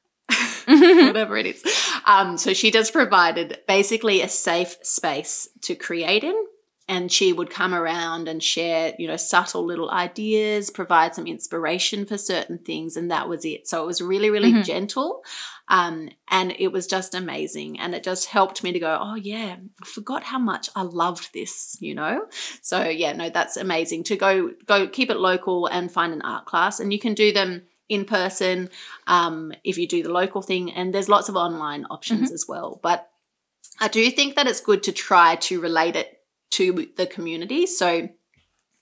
whatever 1.08 1.38
it 1.38 1.46
is. 1.46 1.64
Um, 2.06 2.38
so 2.38 2.54
she 2.54 2.72
just 2.72 2.94
provided 2.94 3.60
basically 3.68 4.22
a 4.22 4.30
safe 4.30 4.78
space 4.82 5.50
to 5.62 5.76
create 5.76 6.24
in 6.24 6.36
and 6.92 7.10
she 7.10 7.32
would 7.32 7.50
come 7.50 7.74
around 7.74 8.28
and 8.28 8.44
share 8.44 8.94
you 9.00 9.08
know 9.08 9.16
subtle 9.16 9.66
little 9.66 9.90
ideas 9.90 10.70
provide 10.70 11.16
some 11.16 11.26
inspiration 11.26 12.06
for 12.06 12.18
certain 12.18 12.58
things 12.58 12.98
and 12.98 13.10
that 13.10 13.30
was 13.30 13.46
it. 13.46 13.68
So 13.68 13.82
it 13.82 13.88
was 13.88 14.02
really 14.02 14.30
really 14.30 14.52
mm-hmm. 14.52 14.62
gentle 14.64 15.24
um, 15.70 16.10
and 16.30 16.54
it 16.60 16.74
was 16.74 16.86
just 16.86 17.16
amazing. 17.16 17.80
And 17.80 17.96
it 17.96 18.04
just 18.04 18.26
helped 18.26 18.62
me 18.62 18.74
to 18.74 18.80
go 18.80 18.98
oh 19.02 19.16
yeah 19.16 19.56
i 19.82 19.86
forgot 19.86 20.24
how 20.24 20.40
much 20.40 20.70
i 20.76 20.82
loved 20.82 21.34
this 21.34 21.78
you 21.80 21.96
know? 21.96 22.26
So 22.62 22.84
yeah 22.84 23.14
no 23.14 23.30
that's 23.30 23.56
amazing 23.56 24.04
to 24.06 24.18
go 24.18 24.52
go 24.66 24.88
keep 24.88 25.10
it 25.10 25.18
local 25.18 25.68
and 25.68 25.92
find 25.92 26.12
an 26.14 26.22
art 26.22 26.46
class. 26.46 26.80
And 26.82 26.92
you 26.92 27.00
can 27.00 27.14
do 27.14 27.32
them 27.32 27.64
in 27.88 28.06
person 28.06 28.70
um, 29.08 29.54
if 29.64 29.78
you 29.78 29.88
do 29.88 30.04
the 30.04 30.12
local 30.12 30.42
thing. 30.42 30.72
And 30.72 30.94
there's 30.94 31.10
lots 31.10 31.30
of 31.30 31.36
online 31.36 31.86
options 31.90 32.28
mm-hmm. 32.28 32.34
as 32.34 32.46
well. 32.48 32.80
But 32.84 33.10
I 33.80 33.88
do 33.88 34.10
think 34.12 34.36
that 34.36 34.48
it's 34.48 34.62
good 34.62 34.84
to 34.84 34.92
try 34.92 35.36
to 35.36 35.60
relate 35.60 35.96
it 35.96 36.21
to 36.52 36.88
the 36.98 37.08
community. 37.08 37.66
So 37.66 38.10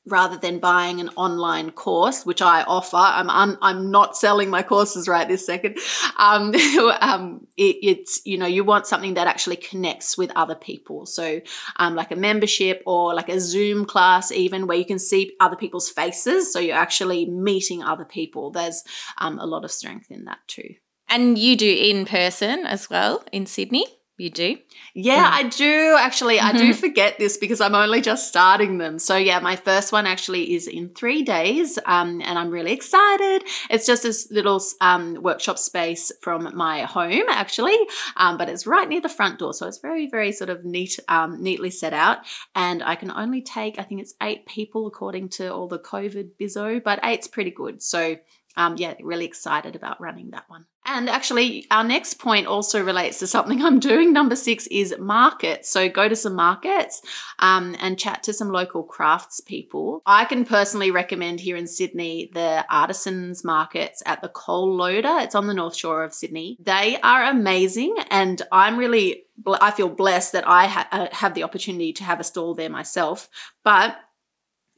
rather 0.09 0.37
than 0.37 0.59
buying 0.59 0.99
an 0.99 1.09
online 1.09 1.71
course, 1.71 2.25
which 2.25 2.41
I 2.41 2.63
offer, 2.63 2.97
I'm 2.97 3.29
un, 3.29 3.57
I'm 3.61 3.91
not 3.91 4.17
selling 4.17 4.49
my 4.49 4.63
courses 4.63 5.07
right 5.07 5.27
this 5.27 5.45
second. 5.45 5.77
Um, 6.17 6.53
um, 7.01 7.47
it, 7.57 7.77
it's 7.81 8.21
you 8.25 8.37
know 8.37 8.45
you 8.45 8.63
want 8.63 8.87
something 8.87 9.13
that 9.15 9.27
actually 9.27 9.57
connects 9.57 10.17
with 10.17 10.31
other 10.35 10.55
people. 10.55 11.05
So 11.05 11.41
um, 11.77 11.95
like 11.95 12.11
a 12.11 12.15
membership 12.15 12.81
or 12.85 13.13
like 13.13 13.29
a 13.29 13.39
Zoom 13.39 13.85
class, 13.85 14.31
even 14.31 14.67
where 14.67 14.77
you 14.77 14.85
can 14.85 14.99
see 14.99 15.35
other 15.39 15.55
people's 15.55 15.89
faces. 15.89 16.51
So 16.51 16.59
you're 16.59 16.77
actually 16.77 17.25
meeting 17.25 17.83
other 17.83 18.05
people. 18.05 18.51
There's 18.51 18.83
um, 19.17 19.39
a 19.39 19.45
lot 19.45 19.63
of 19.63 19.71
strength 19.71 20.11
in 20.11 20.25
that 20.25 20.39
too. 20.47 20.75
And 21.07 21.37
you 21.37 21.55
do 21.55 21.69
in 21.69 22.05
person 22.05 22.65
as 22.67 22.89
well 22.89 23.23
in 23.31 23.47
Sydney. 23.47 23.85
You 24.19 24.29
do? 24.29 24.57
Yeah, 24.93 25.15
yeah, 25.15 25.29
I 25.31 25.43
do 25.43 25.95
actually. 25.97 26.41
I 26.41 26.51
do 26.51 26.71
mm-hmm. 26.71 26.71
forget 26.73 27.17
this 27.17 27.37
because 27.37 27.61
I'm 27.61 27.73
only 27.73 28.01
just 28.01 28.27
starting 28.27 28.77
them. 28.77 28.99
So, 28.99 29.15
yeah, 29.15 29.39
my 29.39 29.55
first 29.55 29.93
one 29.93 30.05
actually 30.05 30.55
is 30.55 30.67
in 30.67 30.89
three 30.89 31.23
days, 31.23 31.79
um, 31.85 32.21
and 32.25 32.37
I'm 32.37 32.49
really 32.49 32.73
excited. 32.73 33.43
It's 33.69 33.85
just 33.85 34.03
this 34.03 34.29
little 34.29 34.61
um, 34.81 35.19
workshop 35.21 35.57
space 35.57 36.11
from 36.19 36.53
my 36.53 36.81
home, 36.81 37.29
actually, 37.29 37.77
um, 38.17 38.37
but 38.37 38.49
it's 38.49 38.67
right 38.67 38.89
near 38.89 38.99
the 38.99 39.07
front 39.07 39.39
door. 39.39 39.53
So, 39.53 39.67
it's 39.67 39.79
very, 39.79 40.09
very 40.09 40.33
sort 40.33 40.49
of 40.49 40.65
neat, 40.65 40.99
um, 41.07 41.41
neatly 41.41 41.69
set 41.69 41.93
out. 41.93 42.17
And 42.55 42.83
I 42.83 42.95
can 42.95 43.11
only 43.11 43.41
take, 43.41 43.79
I 43.79 43.83
think 43.83 44.01
it's 44.01 44.15
eight 44.21 44.45
people 44.45 44.85
according 44.85 45.29
to 45.29 45.53
all 45.53 45.69
the 45.69 45.79
COVID 45.79 46.31
bizzo, 46.37 46.83
but 46.83 46.99
eight's 47.03 47.29
pretty 47.29 47.51
good. 47.51 47.81
So, 47.81 48.17
um, 48.57 48.75
yeah, 48.77 48.95
really 49.01 49.25
excited 49.25 49.75
about 49.75 50.01
running 50.01 50.31
that 50.31 50.49
one. 50.49 50.65
And 50.85 51.09
actually, 51.09 51.67
our 51.69 51.83
next 51.83 52.15
point 52.15 52.47
also 52.47 52.83
relates 52.83 53.19
to 53.19 53.27
something 53.27 53.61
I'm 53.63 53.79
doing. 53.79 54.11
Number 54.11 54.35
six 54.35 54.67
is 54.67 54.95
markets. 54.97 55.69
So 55.69 55.87
go 55.87 56.09
to 56.09 56.15
some 56.15 56.35
markets 56.35 57.01
um, 57.39 57.75
and 57.79 57.99
chat 57.99 58.23
to 58.23 58.33
some 58.33 58.49
local 58.49 58.83
crafts 58.83 59.39
people. 59.39 60.01
I 60.05 60.25
can 60.25 60.45
personally 60.45 60.89
recommend 60.89 61.41
here 61.41 61.55
in 61.55 61.67
Sydney 61.67 62.31
the 62.33 62.65
artisans 62.69 63.43
markets 63.43 64.01
at 64.05 64.21
the 64.21 64.29
Coal 64.29 64.75
Loader. 64.75 65.19
It's 65.19 65.35
on 65.35 65.47
the 65.47 65.53
north 65.53 65.75
shore 65.75 66.03
of 66.03 66.13
Sydney. 66.13 66.57
They 66.59 66.99
are 67.01 67.23
amazing, 67.25 67.95
and 68.09 68.41
I'm 68.51 68.77
really 68.77 69.23
I 69.61 69.71
feel 69.71 69.89
blessed 69.89 70.33
that 70.33 70.47
I 70.47 70.67
ha- 70.67 70.87
uh, 70.91 71.07
have 71.11 71.33
the 71.33 71.43
opportunity 71.43 71.93
to 71.93 72.03
have 72.03 72.19
a 72.19 72.25
stall 72.25 72.55
there 72.55 72.69
myself. 72.69 73.29
But 73.63 73.95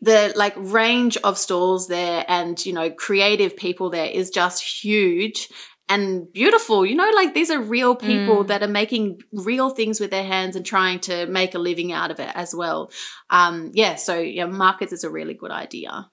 the 0.01 0.33
like 0.35 0.53
range 0.57 1.17
of 1.17 1.37
stalls 1.37 1.87
there 1.87 2.25
and 2.27 2.65
you 2.65 2.73
know 2.73 2.89
creative 2.89 3.55
people 3.55 3.89
there 3.89 4.07
is 4.07 4.29
just 4.29 4.83
huge 4.83 5.47
and 5.89 6.31
beautiful 6.31 6.85
you 6.85 6.95
know 6.95 7.09
like 7.15 7.33
these 7.33 7.51
are 7.51 7.61
real 7.61 7.95
people 7.95 8.43
mm. 8.43 8.47
that 8.47 8.63
are 8.63 8.67
making 8.67 9.19
real 9.31 9.69
things 9.69 9.99
with 9.99 10.09
their 10.09 10.23
hands 10.23 10.55
and 10.55 10.65
trying 10.65 10.99
to 10.99 11.25
make 11.27 11.53
a 11.53 11.59
living 11.59 11.91
out 11.91 12.11
of 12.11 12.19
it 12.19 12.31
as 12.33 12.55
well 12.55 12.91
um 13.29 13.71
yeah 13.73 13.95
so 13.95 14.17
yeah 14.17 14.45
markets 14.45 14.93
is 14.93 15.03
a 15.03 15.09
really 15.09 15.33
good 15.33 15.51
idea 15.51 16.09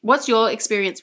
what's 0.00 0.28
your 0.28 0.50
experience 0.50 1.02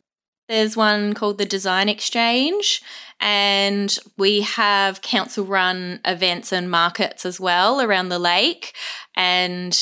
there's 0.50 0.76
one 0.76 1.14
called 1.14 1.38
the 1.38 1.46
Design 1.46 1.90
Exchange, 1.90 2.82
and 3.20 3.96
we 4.18 4.42
have 4.42 5.04
council 5.04 5.46
run 5.46 6.00
events 6.04 6.52
and 6.52 6.72
markets 6.72 7.24
as 7.24 7.40
well 7.40 7.80
around 7.80 8.10
the 8.10 8.18
lake. 8.18 8.76
And 9.16 9.80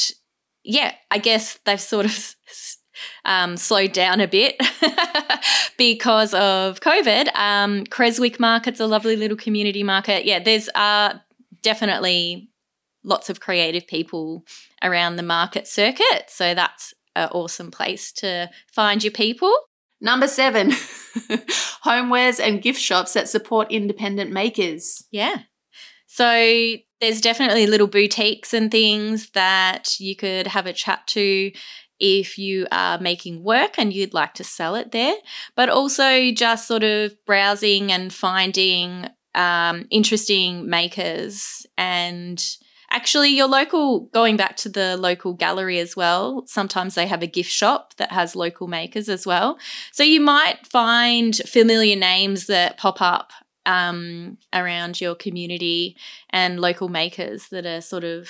yeah, 0.68 0.94
I 1.10 1.18
guess 1.18 1.58
they've 1.66 1.80
sort 1.80 2.06
of 2.06 2.36
um, 3.26 3.58
slowed 3.58 3.94
down 3.94 4.20
a 4.20 4.28
bit 4.28 4.62
because 5.78 6.34
of 6.34 6.82
COVID. 6.82 7.34
Um, 7.36 7.86
Creswick 7.86 8.40
Market's 8.40 8.80
a 8.80 8.86
lovely 8.86 9.16
little 9.16 9.38
community 9.38 9.82
market. 9.82 10.26
Yeah, 10.26 10.40
there's 10.40 10.70
uh, 10.76 11.16
definitely 11.62 12.50
lots 13.04 13.30
of 13.30 13.40
creative 13.40 13.88
people 13.88 14.44
around 14.84 15.16
the 15.16 15.24
market 15.24 15.68
circuit. 15.68 16.26
So 16.28 16.54
that's 16.54 16.94
an 17.16 17.30
awesome 17.32 17.72
place 17.72 18.12
to 18.14 18.50
find 18.72 19.04
your 19.04 19.12
people. 19.12 19.54
Number 20.02 20.28
seven, 20.28 20.72
homewares 21.86 22.40
and 22.40 22.62
gift 22.62 22.80
shops 22.80 23.14
that 23.14 23.30
support 23.30 23.72
independent 23.72 24.32
makers. 24.32 25.06
Yeah. 25.12 25.44
So 26.08 26.76
there's 27.00 27.22
definitely 27.22 27.68
little 27.68 27.88
boutiques 27.88 28.54
and 28.54 28.72
things 28.72 29.30
that 29.32 30.00
you 30.00 30.16
could 30.16 30.48
have 30.48 30.66
a 30.66 30.74
chat 30.74 31.06
to 31.08 31.52
if 32.00 32.38
you 32.38 32.68
are 32.72 33.00
making 33.00 33.44
work 33.44 33.76
and 33.78 33.94
you'd 33.94 34.14
like 34.14 34.34
to 34.36 34.44
sell 34.44 34.76
it 34.76 34.92
there, 34.92 35.16
but 35.56 35.70
also 35.70 36.32
just 36.32 36.68
sort 36.68 36.84
of 36.84 37.14
browsing 37.26 37.92
and 37.92 38.14
finding 38.14 39.08
um, 39.36 39.86
interesting 39.92 40.68
makers 40.70 41.66
and 41.78 42.44
actually 42.90 43.30
your 43.30 43.48
local 43.48 44.02
going 44.14 44.38
back 44.38 44.56
to 44.56 44.70
the 44.70 44.96
local 44.98 45.34
gallery 45.34 45.78
as 45.78 45.96
well 45.96 46.44
sometimes 46.48 46.96
they 46.96 47.06
have 47.06 47.22
a 47.22 47.28
gift 47.28 47.52
shop 47.52 47.94
that 47.98 48.12
has 48.14 48.36
local 48.36 48.68
makers 48.68 49.10
as 49.10 49.28
well. 49.28 49.60
So 49.92 50.04
you 50.04 50.22
might 50.22 50.66
find 50.66 51.36
familiar 51.36 51.98
names 51.98 52.48
that 52.48 52.78
pop 52.78 53.02
up 53.02 53.32
um, 53.68 54.40
around 54.52 55.00
your 55.00 55.14
community 55.14 55.96
and 56.32 56.60
local 56.60 56.90
makers 56.90 57.50
that 57.50 57.68
are 57.68 57.82
sort 57.82 58.04
of 58.04 58.30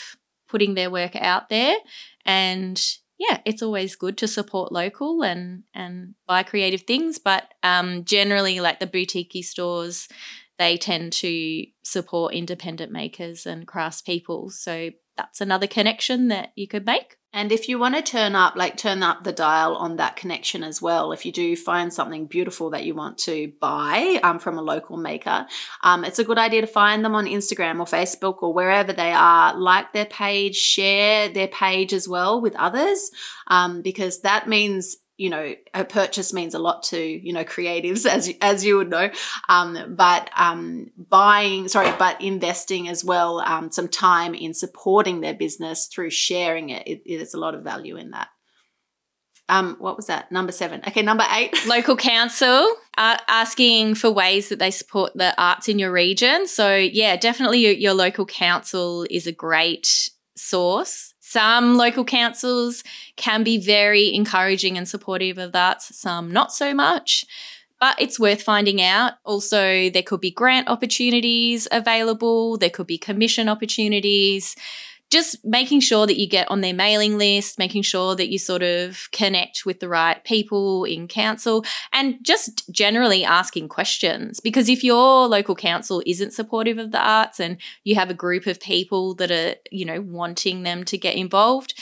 putting 0.50 0.74
their 0.74 0.90
work 0.90 1.16
out 1.16 1.48
there 1.50 1.78
and 2.26 2.98
yeah, 3.18 3.40
it's 3.46 3.64
always 3.64 3.96
good 3.96 4.18
to 4.20 4.28
support 4.28 4.72
local 4.72 5.24
and 5.24 5.64
and 5.74 6.14
buy 6.28 6.44
creative 6.44 6.82
things, 6.82 7.18
but 7.18 7.52
um, 7.64 8.06
generally, 8.06 8.60
like 8.60 8.80
the 8.80 8.86
boutique 8.86 9.44
stores, 9.44 10.08
they 10.60 10.78
tend 10.78 11.14
to 11.14 11.66
support 11.84 12.34
independent 12.34 12.92
makers 12.92 13.46
and 13.46 13.68
craftspeople. 13.68 14.52
So 14.52 14.92
that's 15.16 15.42
another 15.42 15.68
connection 15.68 16.28
that 16.28 16.52
you 16.56 16.68
could 16.68 16.86
make. 16.86 17.17
And 17.34 17.52
if 17.52 17.68
you 17.68 17.78
want 17.78 17.96
to 17.96 18.02
turn 18.02 18.36
up, 18.36 18.56
like 18.56 18.78
turn 18.78 19.04
up 19.04 19.24
the 19.24 19.34
dial 19.34 19.76
on 19.76 19.98
that 19.98 20.16
connection 20.16 20.64
as 20.64 20.82
well, 20.82 21.12
if 21.12 21.26
you 21.26 21.32
do 21.32 21.56
find 21.56 21.94
something 21.94 22.26
beautiful 22.26 22.70
that 22.72 22.86
you 22.86 22.96
want 22.96 23.18
to 23.20 23.52
buy 23.60 24.20
um, 24.24 24.40
from 24.40 24.58
a 24.58 24.62
local 24.62 24.98
maker, 24.98 25.46
um, 25.84 26.04
it's 26.04 26.20
a 26.20 26.24
good 26.24 26.38
idea 26.38 26.62
to 26.62 26.68
find 26.68 27.04
them 27.04 27.14
on 27.14 27.26
Instagram 27.26 27.80
or 27.80 27.86
Facebook 27.86 28.42
or 28.42 28.54
wherever 28.54 28.94
they 28.94 29.12
are. 29.12 29.56
Like 29.56 29.94
their 29.94 30.06
page, 30.06 30.56
share 30.56 31.30
their 31.30 31.50
page 31.50 31.94
as 31.94 32.08
well 32.08 32.42
with 32.42 32.56
others, 32.56 33.12
um, 33.48 33.82
because 33.82 34.22
that 34.22 34.48
means 34.48 34.98
you 35.18 35.30
know 35.30 35.54
a 35.74 35.84
purchase 35.84 36.32
means 36.32 36.54
a 36.54 36.60
lot 36.60 36.84
to 36.84 37.00
you 37.00 37.34
know 37.34 37.44
creatives 37.44 38.06
as 38.06 38.32
as 38.42 38.64
you 38.64 38.78
would 38.78 38.90
know 38.90 39.10
um, 39.50 39.96
but 39.96 40.30
um, 40.38 40.92
buying 40.98 41.68
sorry 41.68 41.92
but 41.98 42.22
investing 42.22 42.88
as 42.88 43.04
well 43.04 43.40
um, 43.42 43.72
some 43.72 43.88
time 43.88 44.34
in 44.34 44.54
supporting 44.54 45.22
their 45.22 45.34
business 45.34 45.88
through 45.88 46.10
sharing 46.10 46.70
it, 46.70 46.88
it 46.88 47.02
there's 47.06 47.34
a 47.34 47.40
lot 47.40 47.56
of 47.56 47.64
value 47.64 47.98
in 47.98 48.12
that 48.12 48.30
um, 49.50 49.78
what 49.80 49.96
was 49.96 50.08
that? 50.08 50.30
Number 50.30 50.52
seven. 50.52 50.82
Okay, 50.86 51.02
number 51.02 51.24
eight. 51.32 51.56
Local 51.68 51.96
council 51.96 52.76
uh, 52.98 53.18
asking 53.28 53.96
for 53.96 54.12
ways 54.12 54.50
that 54.50 54.60
they 54.60 54.72
support 54.72 55.14
the 55.16 55.34
arts 55.42 55.70
in 55.70 55.80
your 55.80 55.92
region. 55.92 56.48
So 56.48 56.76
yeah, 56.76 57.16
definitely 57.16 57.60
your, 57.60 57.72
your 57.74 57.94
local 57.94 58.26
council 58.26 59.06
is 59.10 59.26
a 59.26 59.32
great 59.32 60.10
source 60.36 61.14
some 61.30 61.76
local 61.76 62.06
councils 62.06 62.86
can 63.18 63.44
be 63.44 63.58
very 63.58 64.14
encouraging 64.14 64.78
and 64.78 64.88
supportive 64.88 65.38
of 65.38 65.52
that, 65.52 65.82
some 65.82 66.32
not 66.32 66.54
so 66.54 66.74
much. 66.74 67.26
But 67.82 68.02
it's 68.02 68.18
worth 68.18 68.42
finding 68.42 68.82
out. 68.82 69.16
Also, 69.26 69.90
there 69.90 70.04
could 70.04 70.22
be 70.22 70.32
grant 70.32 70.70
opportunities 70.70 71.68
available, 71.70 72.58
there 72.58 72.70
could 72.70 72.88
be 72.88 72.98
commission 72.98 73.50
opportunities 73.50 74.56
just 75.10 75.38
making 75.44 75.80
sure 75.80 76.06
that 76.06 76.20
you 76.20 76.28
get 76.28 76.50
on 76.52 76.62
their 76.62 76.74
mailing 76.74 77.18
list, 77.18 77.58
making 77.58 77.82
sure 77.82 78.16
that 78.16 78.30
you 78.30 78.38
sort 78.38 78.62
of 78.62 79.10
connect 79.12 79.66
with 79.66 79.80
the 79.80 79.90
right 79.90 80.24
people 80.24 80.84
in 80.84 81.08
council, 81.08 81.64
and 81.94 82.18
just 82.22 82.70
generally 82.72 83.24
asking 83.24 83.70
questions. 83.70 84.40
Because 84.40 84.70
if 84.70 84.84
your 84.84 85.28
local 85.28 85.56
council 85.56 86.02
isn't 86.06 86.34
supportive 86.34 86.78
of 86.78 86.92
the 86.92 87.00
arts 87.00 87.40
and 87.40 87.58
you 87.84 87.96
have 87.96 88.10
a 88.10 88.14
group 88.14 88.48
of 88.48 88.60
people 88.60 89.16
that 89.16 89.32
are, 89.32 89.56
you 89.72 89.86
know, 89.86 90.02
wanting 90.02 90.64
them 90.64 90.84
to 90.86 90.98
get 90.98 91.16
involved, 91.16 91.74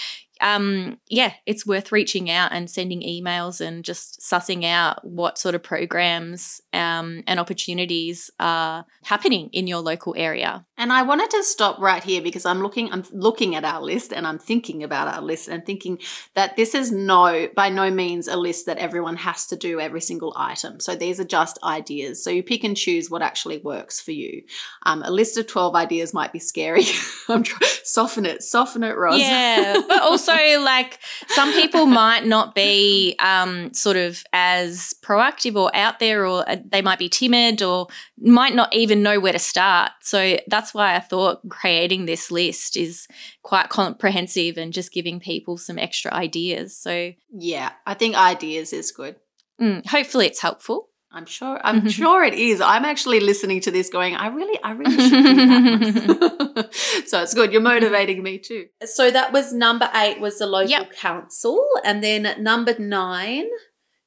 um, 0.41 0.99
yeah, 1.09 1.33
it's 1.45 1.65
worth 1.65 1.91
reaching 1.91 2.29
out 2.29 2.51
and 2.51 2.69
sending 2.69 3.01
emails 3.01 3.61
and 3.61 3.85
just 3.85 4.19
sussing 4.19 4.65
out 4.65 5.05
what 5.05 5.37
sort 5.37 5.55
of 5.55 5.63
programs 5.63 6.61
um, 6.73 7.23
and 7.27 7.39
opportunities 7.39 8.29
are 8.39 8.85
happening 9.03 9.49
in 9.53 9.67
your 9.67 9.79
local 9.79 10.13
area. 10.17 10.65
And 10.77 10.91
I 10.91 11.03
wanted 11.03 11.29
to 11.31 11.43
stop 11.43 11.79
right 11.79 12.03
here 12.03 12.21
because 12.21 12.45
I'm 12.45 12.61
looking, 12.61 12.91
I'm 12.91 13.03
looking 13.11 13.55
at 13.55 13.63
our 13.63 13.81
list 13.81 14.11
and 14.11 14.27
I'm 14.27 14.39
thinking 14.39 14.83
about 14.83 15.07
our 15.07 15.21
list 15.21 15.47
and 15.47 15.65
thinking 15.65 15.99
that 16.33 16.55
this 16.55 16.75
is 16.75 16.91
no, 16.91 17.47
by 17.55 17.69
no 17.69 17.89
means 17.89 18.27
a 18.27 18.35
list 18.35 18.65
that 18.65 18.77
everyone 18.77 19.15
has 19.17 19.47
to 19.47 19.55
do 19.55 19.79
every 19.79 20.01
single 20.01 20.33
item. 20.35 20.79
So 20.79 20.95
these 20.95 21.19
are 21.19 21.25
just 21.25 21.57
ideas. 21.63 22.23
So 22.23 22.29
you 22.29 22.43
pick 22.43 22.63
and 22.63 22.75
choose 22.75 23.09
what 23.09 23.21
actually 23.21 23.59
works 23.59 24.01
for 24.01 24.11
you. 24.11 24.43
Um, 24.83 25.01
a 25.03 25.11
list 25.11 25.37
of 25.37 25.47
12 25.47 25.75
ideas 25.75 26.13
might 26.13 26.33
be 26.33 26.39
scary. 26.39 26.83
I'm 27.29 27.43
trying 27.43 27.69
soften 27.85 28.25
it, 28.25 28.43
soften 28.43 28.83
it, 28.83 28.97
Ros. 28.97 29.19
Yeah, 29.19 29.81
but 29.87 30.01
also 30.01 30.33
like 30.33 30.99
some 31.27 31.53
people 31.53 31.85
might 31.85 32.25
not 32.25 32.55
be 32.55 33.15
um, 33.19 33.73
sort 33.73 33.95
of 33.95 34.23
as 34.33 34.93
proactive 35.01 35.55
or 35.55 35.73
out 35.75 35.99
there, 35.99 36.25
or 36.25 36.47
uh, 36.49 36.57
they 36.65 36.81
might 36.81 36.99
be 36.99 37.07
timid 37.07 37.61
or 37.61 37.87
might 38.17 38.55
not 38.55 38.73
even 38.73 39.03
know 39.03 39.19
where 39.19 39.31
to 39.31 39.39
start. 39.39 39.91
So 40.01 40.37
that's 40.47 40.64
why 40.73 40.95
I 40.95 40.99
thought 40.99 41.47
creating 41.49 42.05
this 42.05 42.31
list 42.31 42.77
is 42.77 43.07
quite 43.43 43.69
comprehensive 43.69 44.57
and 44.57 44.73
just 44.73 44.91
giving 44.91 45.19
people 45.19 45.57
some 45.57 45.77
extra 45.77 46.13
ideas. 46.13 46.77
So 46.77 47.11
yeah, 47.31 47.71
I 47.85 47.93
think 47.93 48.15
ideas 48.15 48.73
is 48.73 48.91
good. 48.91 49.17
Mm, 49.61 49.85
hopefully, 49.85 50.27
it's 50.27 50.41
helpful. 50.41 50.89
I'm 51.15 51.25
sure. 51.25 51.61
I'm 51.63 51.77
mm-hmm. 51.77 51.87
sure 51.87 52.25
it 52.25 52.33
is. 52.33 52.59
I'm 52.59 52.83
actually 52.83 53.21
listening 53.21 53.61
to 53.61 53.71
this, 53.71 53.89
going, 53.89 54.15
I 54.15 54.27
really, 54.27 54.59
I 54.61 54.71
really 54.71 54.97
should 54.97 55.23
do 55.23 56.13
that. 56.13 56.69
so 57.07 57.23
it's 57.23 57.33
good. 57.33 57.53
You're 57.53 57.61
motivating 57.61 58.21
me 58.21 58.37
too. 58.37 58.65
So 58.83 59.09
that 59.11 59.31
was 59.31 59.53
number 59.53 59.89
eight. 59.95 60.19
Was 60.19 60.39
the 60.39 60.45
local 60.45 60.71
yep. 60.71 60.91
council, 60.91 61.65
and 61.85 62.03
then 62.03 62.43
number 62.43 62.77
nine. 62.77 63.45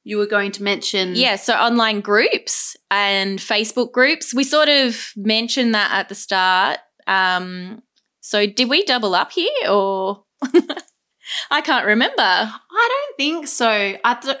You 0.03 0.17
were 0.17 0.27
going 0.27 0.51
to 0.53 0.63
mention. 0.63 1.15
Yeah, 1.15 1.35
so 1.35 1.53
online 1.53 2.01
groups 2.01 2.75
and 2.89 3.39
Facebook 3.39 3.91
groups. 3.91 4.33
We 4.33 4.43
sort 4.43 4.69
of 4.69 5.11
mentioned 5.15 5.75
that 5.75 5.91
at 5.91 6.09
the 6.09 6.15
start. 6.15 6.79
Um, 7.05 7.83
so 8.21 8.45
did 8.45 8.69
we 8.69 8.83
double 8.85 9.15
up 9.15 9.31
here 9.31 9.51
or 9.69 10.23
I 11.51 11.61
can't 11.61 11.85
remember. 11.85 12.21
I 12.21 12.53
don't 12.71 13.17
think 13.17 13.47
so. 13.47 13.97
I 14.03 14.13
th- 14.15 14.37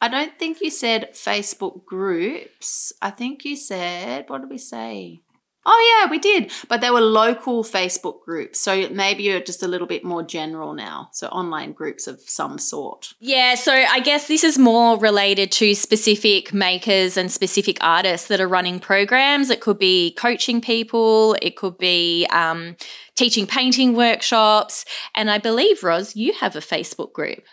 I 0.00 0.08
don't 0.08 0.36
think 0.36 0.60
you 0.60 0.70
said 0.70 1.10
Facebook 1.14 1.84
groups. 1.84 2.92
I 3.00 3.10
think 3.10 3.44
you 3.44 3.54
said, 3.54 4.24
what 4.28 4.40
did 4.40 4.50
we 4.50 4.58
say? 4.58 5.22
Oh, 5.64 6.00
yeah, 6.02 6.10
we 6.10 6.18
did. 6.18 6.50
But 6.68 6.80
they 6.80 6.90
were 6.90 7.00
local 7.00 7.62
Facebook 7.62 8.22
groups. 8.22 8.58
So 8.58 8.88
maybe 8.88 9.22
you're 9.22 9.40
just 9.40 9.62
a 9.62 9.68
little 9.68 9.86
bit 9.86 10.04
more 10.04 10.22
general 10.22 10.74
now. 10.74 11.08
So 11.12 11.28
online 11.28 11.72
groups 11.72 12.06
of 12.06 12.20
some 12.20 12.58
sort. 12.58 13.14
Yeah. 13.20 13.54
So 13.54 13.72
I 13.72 14.00
guess 14.00 14.26
this 14.26 14.42
is 14.42 14.58
more 14.58 14.98
related 14.98 15.52
to 15.52 15.74
specific 15.74 16.52
makers 16.52 17.16
and 17.16 17.30
specific 17.30 17.78
artists 17.80 18.28
that 18.28 18.40
are 18.40 18.48
running 18.48 18.80
programs. 18.80 19.50
It 19.50 19.60
could 19.60 19.78
be 19.78 20.14
coaching 20.14 20.60
people, 20.60 21.36
it 21.40 21.56
could 21.56 21.78
be 21.78 22.26
um, 22.30 22.76
teaching 23.14 23.46
painting 23.46 23.94
workshops. 23.94 24.84
And 25.14 25.30
I 25.30 25.38
believe, 25.38 25.84
Ros, 25.84 26.16
you 26.16 26.32
have 26.34 26.56
a 26.56 26.60
Facebook 26.60 27.12
group. 27.12 27.44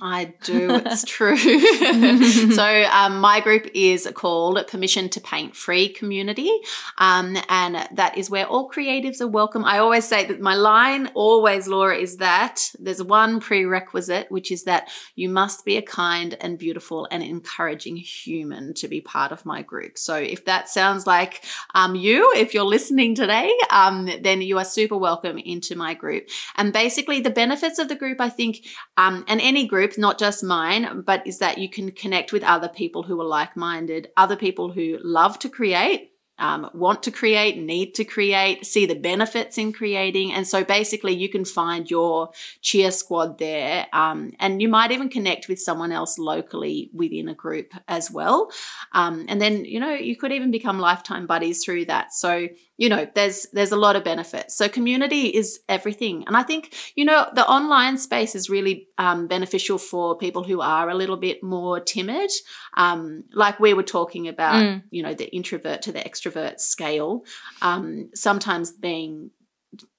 I 0.00 0.34
do. 0.42 0.74
It's 0.74 1.04
true. 1.06 1.36
so 2.52 2.84
um, 2.92 3.20
my 3.20 3.40
group 3.40 3.66
is 3.74 4.10
called 4.14 4.66
Permission 4.68 5.08
to 5.10 5.20
Paint 5.20 5.56
Free 5.56 5.88
Community, 5.88 6.50
um, 6.98 7.36
and 7.48 7.88
that 7.92 8.18
is 8.18 8.28
where 8.28 8.46
all 8.46 8.70
creatives 8.70 9.20
are 9.20 9.26
welcome. 9.26 9.64
I 9.64 9.78
always 9.78 10.06
say 10.06 10.26
that 10.26 10.40
my 10.40 10.54
line, 10.54 11.10
always, 11.14 11.66
Laura, 11.66 11.96
is 11.96 12.18
that 12.18 12.70
there's 12.78 13.02
one 13.02 13.40
prerequisite, 13.40 14.30
which 14.30 14.52
is 14.52 14.64
that 14.64 14.88
you 15.14 15.28
must 15.28 15.64
be 15.64 15.76
a 15.76 15.82
kind 15.82 16.36
and 16.40 16.58
beautiful 16.58 17.08
and 17.10 17.22
encouraging 17.22 17.96
human 17.96 18.74
to 18.74 18.88
be 18.88 19.00
part 19.00 19.32
of 19.32 19.46
my 19.46 19.62
group. 19.62 19.96
So 19.96 20.16
if 20.16 20.44
that 20.44 20.68
sounds 20.68 21.06
like 21.06 21.42
um, 21.74 21.94
you, 21.94 22.32
if 22.36 22.52
you're 22.52 22.64
listening 22.64 23.14
today, 23.14 23.50
um, 23.70 24.10
then 24.20 24.42
you 24.42 24.58
are 24.58 24.64
super 24.64 24.96
welcome 24.98 25.38
into 25.38 25.74
my 25.74 25.94
group. 25.94 26.28
And 26.56 26.72
basically, 26.72 27.20
the 27.20 27.30
benefits 27.30 27.78
of 27.78 27.88
the 27.88 27.96
group, 27.96 28.20
I 28.20 28.28
think, 28.28 28.66
um, 28.98 29.24
and 29.26 29.40
any 29.40 29.66
group 29.66 29.85
not 29.96 30.18
just 30.18 30.42
mine, 30.42 31.02
but 31.06 31.26
is 31.26 31.38
that 31.38 31.58
you 31.58 31.68
can 31.68 31.90
connect 31.92 32.32
with 32.32 32.42
other 32.42 32.68
people 32.68 33.04
who 33.04 33.20
are 33.20 33.24
like 33.24 33.56
minded, 33.56 34.08
other 34.16 34.36
people 34.36 34.72
who 34.72 34.98
love 35.02 35.38
to 35.40 35.48
create. 35.48 36.12
Um, 36.38 36.68
want 36.74 37.02
to 37.04 37.10
create, 37.10 37.56
need 37.56 37.94
to 37.94 38.04
create, 38.04 38.66
see 38.66 38.84
the 38.84 38.94
benefits 38.94 39.56
in 39.56 39.72
creating. 39.72 40.34
And 40.34 40.46
so 40.46 40.64
basically, 40.64 41.14
you 41.14 41.30
can 41.30 41.46
find 41.46 41.90
your 41.90 42.28
cheer 42.60 42.90
squad 42.90 43.38
there. 43.38 43.86
Um, 43.94 44.34
and 44.38 44.60
you 44.60 44.68
might 44.68 44.92
even 44.92 45.08
connect 45.08 45.48
with 45.48 45.58
someone 45.58 45.92
else 45.92 46.18
locally 46.18 46.90
within 46.92 47.30
a 47.30 47.34
group 47.34 47.72
as 47.88 48.10
well. 48.10 48.50
Um, 48.92 49.24
and 49.30 49.40
then, 49.40 49.64
you 49.64 49.80
know, 49.80 49.94
you 49.94 50.14
could 50.14 50.30
even 50.30 50.50
become 50.50 50.78
lifetime 50.78 51.26
buddies 51.26 51.64
through 51.64 51.86
that. 51.86 52.12
So 52.12 52.48
you 52.76 52.88
know 52.88 53.08
there's 53.14 53.46
there's 53.52 53.72
a 53.72 53.76
lot 53.76 53.96
of 53.96 54.04
benefits. 54.04 54.56
So 54.56 54.68
community 54.68 55.28
is 55.28 55.60
everything. 55.68 56.24
And 56.26 56.36
i 56.36 56.42
think 56.42 56.74
you 56.94 57.04
know 57.04 57.28
the 57.34 57.46
online 57.46 57.98
space 57.98 58.34
is 58.34 58.50
really 58.50 58.88
um, 58.98 59.26
beneficial 59.26 59.78
for 59.78 60.16
people 60.16 60.44
who 60.44 60.60
are 60.60 60.88
a 60.88 60.94
little 60.94 61.16
bit 61.16 61.42
more 61.42 61.80
timid. 61.80 62.30
Um, 62.76 63.24
like 63.32 63.58
we 63.60 63.74
were 63.74 63.82
talking 63.82 64.28
about 64.28 64.56
mm. 64.56 64.82
you 64.90 65.02
know 65.02 65.14
the 65.14 65.34
introvert 65.34 65.82
to 65.82 65.92
the 65.92 66.00
extrovert 66.00 66.60
scale 66.60 67.24
um, 67.62 68.10
sometimes 68.14 68.72
being 68.72 69.30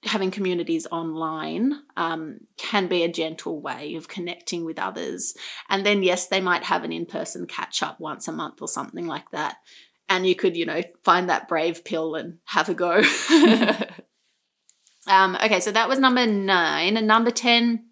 having 0.04 0.30
communities 0.30 0.86
online 0.90 1.82
um, 1.96 2.38
can 2.56 2.88
be 2.88 3.02
a 3.04 3.12
gentle 3.12 3.60
way 3.60 3.94
of 3.94 4.08
connecting 4.08 4.64
with 4.64 4.78
others. 4.78 5.34
And 5.68 5.84
then 5.84 6.02
yes 6.02 6.26
they 6.26 6.40
might 6.40 6.64
have 6.64 6.84
an 6.84 6.92
in-person 6.92 7.46
catch 7.46 7.82
up 7.82 8.00
once 8.00 8.28
a 8.28 8.32
month 8.32 8.60
or 8.60 8.68
something 8.68 9.06
like 9.06 9.30
that 9.30 9.58
and 10.08 10.26
you 10.26 10.34
could, 10.34 10.56
you 10.56 10.66
know, 10.66 10.82
find 11.04 11.28
that 11.28 11.48
brave 11.48 11.84
pill 11.84 12.14
and 12.14 12.38
have 12.46 12.68
a 12.68 12.74
go. 12.74 13.02
um, 15.06 15.36
okay, 15.36 15.60
so 15.60 15.70
that 15.72 15.88
was 15.88 15.98
number 15.98 16.26
nine. 16.26 16.96
And 16.96 17.06
number 17.06 17.30
10, 17.30 17.84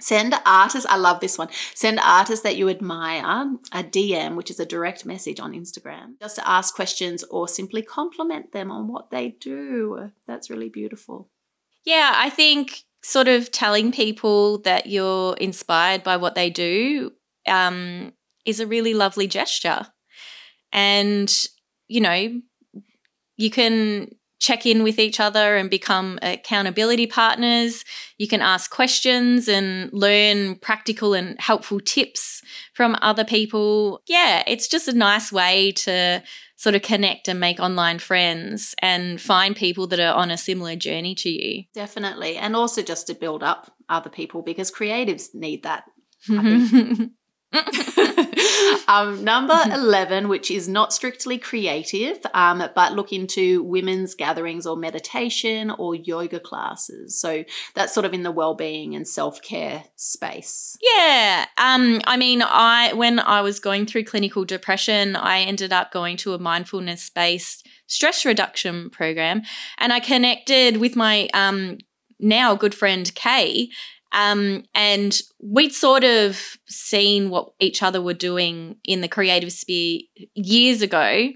send 0.00 0.34
artists, 0.44 0.88
I 0.88 0.96
love 0.96 1.20
this 1.20 1.38
one, 1.38 1.48
send 1.74 1.98
artists 2.00 2.42
that 2.42 2.56
you 2.56 2.68
admire 2.68 3.56
a 3.72 3.82
DM, 3.82 4.36
which 4.36 4.50
is 4.50 4.60
a 4.60 4.66
direct 4.66 5.04
message 5.04 5.40
on 5.40 5.52
Instagram, 5.52 6.18
just 6.20 6.36
to 6.36 6.48
ask 6.48 6.74
questions 6.74 7.24
or 7.24 7.48
simply 7.48 7.82
compliment 7.82 8.52
them 8.52 8.70
on 8.70 8.88
what 8.88 9.10
they 9.10 9.36
do. 9.40 10.12
That's 10.26 10.50
really 10.50 10.68
beautiful. 10.68 11.30
Yeah, 11.84 12.12
I 12.16 12.30
think 12.30 12.84
sort 13.02 13.28
of 13.28 13.52
telling 13.52 13.92
people 13.92 14.58
that 14.62 14.86
you're 14.86 15.36
inspired 15.36 16.02
by 16.02 16.16
what 16.16 16.34
they 16.34 16.50
do 16.50 17.12
um, 17.46 18.12
is 18.44 18.60
a 18.60 18.66
really 18.66 18.94
lovely 18.94 19.28
gesture. 19.28 19.86
And 20.72 21.32
you 21.88 22.00
know, 22.00 22.40
you 23.36 23.50
can 23.50 24.08
check 24.38 24.66
in 24.66 24.82
with 24.82 24.98
each 24.98 25.18
other 25.18 25.56
and 25.56 25.70
become 25.70 26.18
accountability 26.22 27.06
partners. 27.06 27.84
You 28.18 28.28
can 28.28 28.42
ask 28.42 28.70
questions 28.70 29.48
and 29.48 29.90
learn 29.92 30.56
practical 30.56 31.14
and 31.14 31.40
helpful 31.40 31.80
tips 31.80 32.42
from 32.74 32.96
other 33.00 33.24
people. 33.24 34.02
Yeah, 34.06 34.42
it's 34.46 34.68
just 34.68 34.88
a 34.88 34.92
nice 34.92 35.32
way 35.32 35.72
to 35.72 36.22
sort 36.56 36.74
of 36.74 36.82
connect 36.82 37.28
and 37.28 37.40
make 37.40 37.60
online 37.60 37.98
friends 37.98 38.74
and 38.80 39.20
find 39.20 39.54
people 39.56 39.86
that 39.88 40.00
are 40.00 40.14
on 40.14 40.30
a 40.30 40.38
similar 40.38 40.76
journey 40.76 41.14
to 41.14 41.28
you. 41.28 41.64
Definitely. 41.74 42.36
And 42.36 42.56
also 42.56 42.82
just 42.82 43.06
to 43.08 43.14
build 43.14 43.42
up 43.42 43.72
other 43.88 44.10
people 44.10 44.42
because 44.42 44.70
creatives 44.70 45.34
need 45.34 45.62
that. 45.64 45.84
um, 48.96 49.24
number 49.24 49.58
11, 49.72 50.28
which 50.28 50.50
is 50.50 50.68
not 50.68 50.92
strictly 50.92 51.38
creative, 51.38 52.18
um, 52.34 52.62
but 52.74 52.92
look 52.92 53.12
into 53.12 53.62
women's 53.62 54.14
gatherings 54.14 54.66
or 54.66 54.76
meditation 54.76 55.70
or 55.70 55.94
yoga 55.94 56.40
classes. 56.40 57.18
So 57.20 57.44
that's 57.74 57.92
sort 57.92 58.06
of 58.06 58.12
in 58.12 58.22
the 58.22 58.32
well-being 58.32 58.94
and 58.94 59.06
self-care 59.06 59.84
space. 59.96 60.76
Yeah. 60.82 61.46
Um, 61.58 62.00
I 62.06 62.16
mean, 62.16 62.42
I 62.42 62.92
when 62.94 63.18
I 63.20 63.40
was 63.40 63.60
going 63.60 63.86
through 63.86 64.04
clinical 64.04 64.44
depression, 64.44 65.16
I 65.16 65.40
ended 65.40 65.72
up 65.72 65.92
going 65.92 66.16
to 66.18 66.34
a 66.34 66.38
mindfulness-based 66.38 67.66
stress 67.86 68.24
reduction 68.24 68.90
program 68.90 69.42
and 69.78 69.92
I 69.92 70.00
connected 70.00 70.78
with 70.78 70.96
my 70.96 71.28
um, 71.34 71.78
now 72.18 72.54
good 72.54 72.74
friend 72.74 73.12
Kay 73.14 73.70
um, 74.12 74.64
and 74.74 75.20
we'd 75.42 75.72
sort 75.72 76.04
of 76.04 76.56
seen 76.66 77.30
what 77.30 77.50
each 77.60 77.82
other 77.82 78.00
were 78.00 78.14
doing 78.14 78.76
in 78.84 79.00
the 79.00 79.08
creative 79.08 79.52
sphere 79.52 80.00
years 80.34 80.82
ago. 80.82 81.28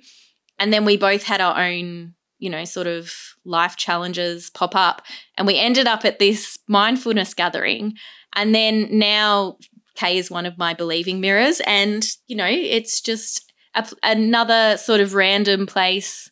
And 0.58 0.72
then 0.72 0.84
we 0.84 0.96
both 0.96 1.22
had 1.22 1.40
our 1.40 1.60
own, 1.60 2.14
you 2.38 2.50
know, 2.50 2.64
sort 2.64 2.86
of 2.86 3.12
life 3.44 3.76
challenges 3.76 4.50
pop 4.50 4.74
up. 4.74 5.02
And 5.36 5.46
we 5.46 5.58
ended 5.58 5.86
up 5.86 6.04
at 6.04 6.18
this 6.18 6.58
mindfulness 6.68 7.34
gathering. 7.34 7.94
And 8.34 8.54
then 8.54 8.88
now 8.90 9.56
Kay 9.96 10.18
is 10.18 10.30
one 10.30 10.46
of 10.46 10.58
my 10.58 10.74
believing 10.74 11.20
mirrors. 11.20 11.60
And, 11.66 12.06
you 12.26 12.36
know, 12.36 12.48
it's 12.48 13.00
just 13.00 13.52
a, 13.74 13.86
another 14.02 14.76
sort 14.76 15.00
of 15.00 15.14
random 15.14 15.66
place 15.66 16.30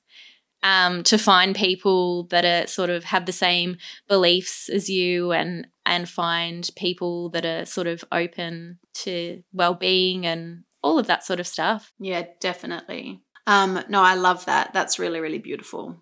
um, 0.62 1.03
to 1.05 1.18
find 1.18 1.55
people 1.55 2.24
that 2.24 2.44
are 2.44 2.66
sort 2.66 2.90
of 2.90 3.05
have 3.05 3.27
the 3.27 3.33
same 3.33 3.77
beliefs 4.09 4.68
as 4.68 4.88
you 4.88 5.33
and 5.33 5.66
and 5.88 6.09
find 6.09 6.68
people 6.77 7.31
that 7.31 7.44
are 7.44 7.64
sort 7.64 7.87
of 7.87 8.05
open 8.12 8.79
to 8.94 9.42
well-being 9.53 10.27
and 10.27 10.64
all 10.83 10.98
of 10.98 11.07
that 11.09 11.24
sort 11.24 11.40
of 11.40 11.46
stuff. 11.46 11.92
Yeah, 11.98 12.27
definitely. 12.40 13.22
Um, 13.46 13.83
no, 13.88 14.03
I 14.03 14.14
love 14.14 14.44
that. 14.44 14.72
That's 14.72 14.98
really, 14.98 15.20
really 15.20 15.38
beautiful. 15.38 15.96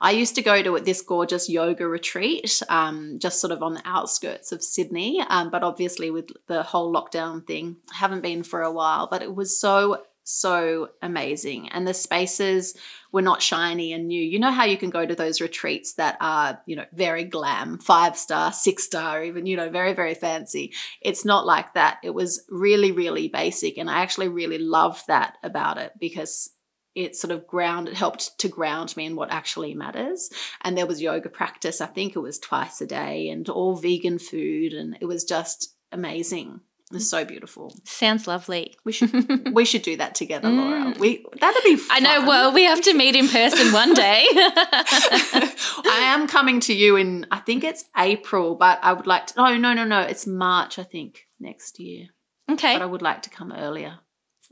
I 0.00 0.12
used 0.12 0.34
to 0.36 0.42
go 0.42 0.62
to 0.62 0.80
this 0.82 1.02
gorgeous 1.02 1.48
yoga 1.48 1.86
retreat, 1.86 2.62
um, 2.68 3.18
just 3.20 3.40
sort 3.40 3.52
of 3.52 3.62
on 3.62 3.74
the 3.74 3.82
outskirts 3.84 4.50
of 4.50 4.62
Sydney. 4.62 5.22
Um, 5.28 5.50
but 5.50 5.62
obviously, 5.62 6.10
with 6.10 6.30
the 6.48 6.62
whole 6.62 6.92
lockdown 6.92 7.46
thing, 7.46 7.76
I 7.92 7.96
haven't 7.96 8.22
been 8.22 8.42
for 8.42 8.62
a 8.62 8.72
while. 8.72 9.06
But 9.10 9.22
it 9.22 9.34
was 9.34 9.60
so 9.60 10.02
so 10.28 10.88
amazing. 11.02 11.68
And 11.68 11.86
the 11.86 11.94
spaces 11.94 12.76
were 13.12 13.22
not 13.22 13.40
shiny 13.40 13.92
and 13.92 14.08
new. 14.08 14.20
You 14.20 14.40
know 14.40 14.50
how 14.50 14.64
you 14.64 14.76
can 14.76 14.90
go 14.90 15.06
to 15.06 15.14
those 15.14 15.40
retreats 15.40 15.94
that 15.94 16.16
are, 16.20 16.60
you 16.66 16.74
know, 16.74 16.84
very 16.92 17.22
glam, 17.22 17.78
five 17.78 18.18
star, 18.18 18.52
six 18.52 18.84
star, 18.84 19.22
even, 19.22 19.46
you 19.46 19.56
know, 19.56 19.70
very, 19.70 19.94
very 19.94 20.14
fancy. 20.14 20.72
It's 21.00 21.24
not 21.24 21.46
like 21.46 21.74
that. 21.74 21.98
It 22.02 22.10
was 22.10 22.44
really, 22.50 22.90
really 22.90 23.28
basic. 23.28 23.78
And 23.78 23.88
I 23.88 24.00
actually 24.00 24.26
really 24.26 24.58
loved 24.58 25.06
that 25.06 25.38
about 25.44 25.78
it 25.78 25.92
because 26.00 26.50
it 26.96 27.14
sort 27.14 27.30
of 27.30 27.46
ground 27.46 27.86
it 27.88 27.94
helped 27.94 28.36
to 28.38 28.48
ground 28.48 28.96
me 28.96 29.04
in 29.04 29.14
what 29.14 29.30
actually 29.30 29.74
matters 29.74 30.30
and 30.62 30.76
there 30.78 30.86
was 30.86 31.02
yoga 31.02 31.28
practice 31.28 31.82
i 31.82 31.86
think 31.86 32.16
it 32.16 32.20
was 32.20 32.38
twice 32.38 32.80
a 32.80 32.86
day 32.86 33.28
and 33.28 33.50
all 33.50 33.76
vegan 33.76 34.18
food 34.18 34.72
and 34.72 34.96
it 35.02 35.04
was 35.04 35.22
just 35.22 35.76
amazing 35.92 36.60
it's 36.92 37.10
so 37.10 37.24
beautiful. 37.24 37.74
Sounds 37.82 38.28
lovely. 38.28 38.76
We 38.84 38.92
should 38.92 39.52
we 39.52 39.64
should 39.64 39.82
do 39.82 39.96
that 39.96 40.14
together, 40.14 40.48
Laura. 40.48 40.82
Mm. 40.82 40.96
We 40.98 41.26
that'd 41.40 41.64
be 41.64 41.74
fun. 41.74 41.96
I 41.96 41.98
know. 41.98 42.24
Well, 42.26 42.52
we 42.52 42.62
have 42.62 42.80
to 42.82 42.94
meet 42.94 43.16
in 43.16 43.28
person 43.28 43.72
one 43.72 43.92
day. 43.92 44.24
I 44.30 46.14
am 46.14 46.28
coming 46.28 46.60
to 46.60 46.72
you 46.72 46.94
in 46.94 47.26
I 47.32 47.40
think 47.40 47.64
it's 47.64 47.86
April, 47.96 48.54
but 48.54 48.78
I 48.82 48.92
would 48.92 49.08
like 49.08 49.26
to. 49.28 49.34
Oh 49.36 49.56
no, 49.56 49.72
no, 49.72 49.84
no! 49.84 50.00
It's 50.00 50.28
March. 50.28 50.78
I 50.78 50.84
think 50.84 51.26
next 51.40 51.80
year. 51.80 52.06
Okay. 52.48 52.76
But 52.76 52.82
I 52.82 52.86
would 52.86 53.02
like 53.02 53.22
to 53.22 53.30
come 53.30 53.52
earlier. 53.52 53.98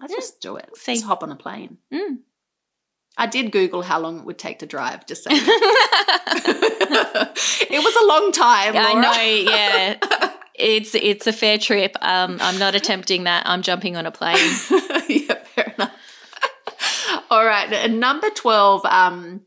Let's 0.01 0.13
just 0.13 0.41
do 0.41 0.57
it. 0.57 0.71
Let's 0.89 1.03
hop 1.03 1.23
on 1.23 1.31
a 1.31 1.37
plane. 1.37 1.79
Mm. 1.93 2.17
I 3.17 3.29
did 3.29 3.53
Google 3.53 3.83
how 3.83 4.01
long 4.01 4.19
it 4.19 4.25
would 4.25 4.41
take 4.41 4.59
to 4.59 4.67
drive. 4.67 5.07
Just 5.07 5.23
saying. 5.29 5.41
it 7.71 7.85
was 7.85 7.95
a 7.95 8.07
long 8.09 8.33
time. 8.33 8.75
Laura. 8.75 8.89
I 8.89 8.95
know. 8.95 9.13
Yeah 9.53 10.01
it's 10.55 10.95
it's 10.95 11.27
a 11.27 11.33
fair 11.33 11.59
trip. 11.59 11.97
Um, 12.01 12.39
I'm 12.41 12.59
not 12.59 12.75
attempting 12.75 13.25
that. 13.25 13.47
I'm 13.47 13.63
jumping 13.63 13.97
on 13.97 14.07
a 14.07 14.11
plane. 14.11 14.37
yeah, 15.09 15.35
fair 15.45 15.75
enough. 15.77 15.93
All 17.31 17.45
right, 17.45 17.91
number 17.91 18.31
twelve. 18.31 18.85
Um, 18.85 19.43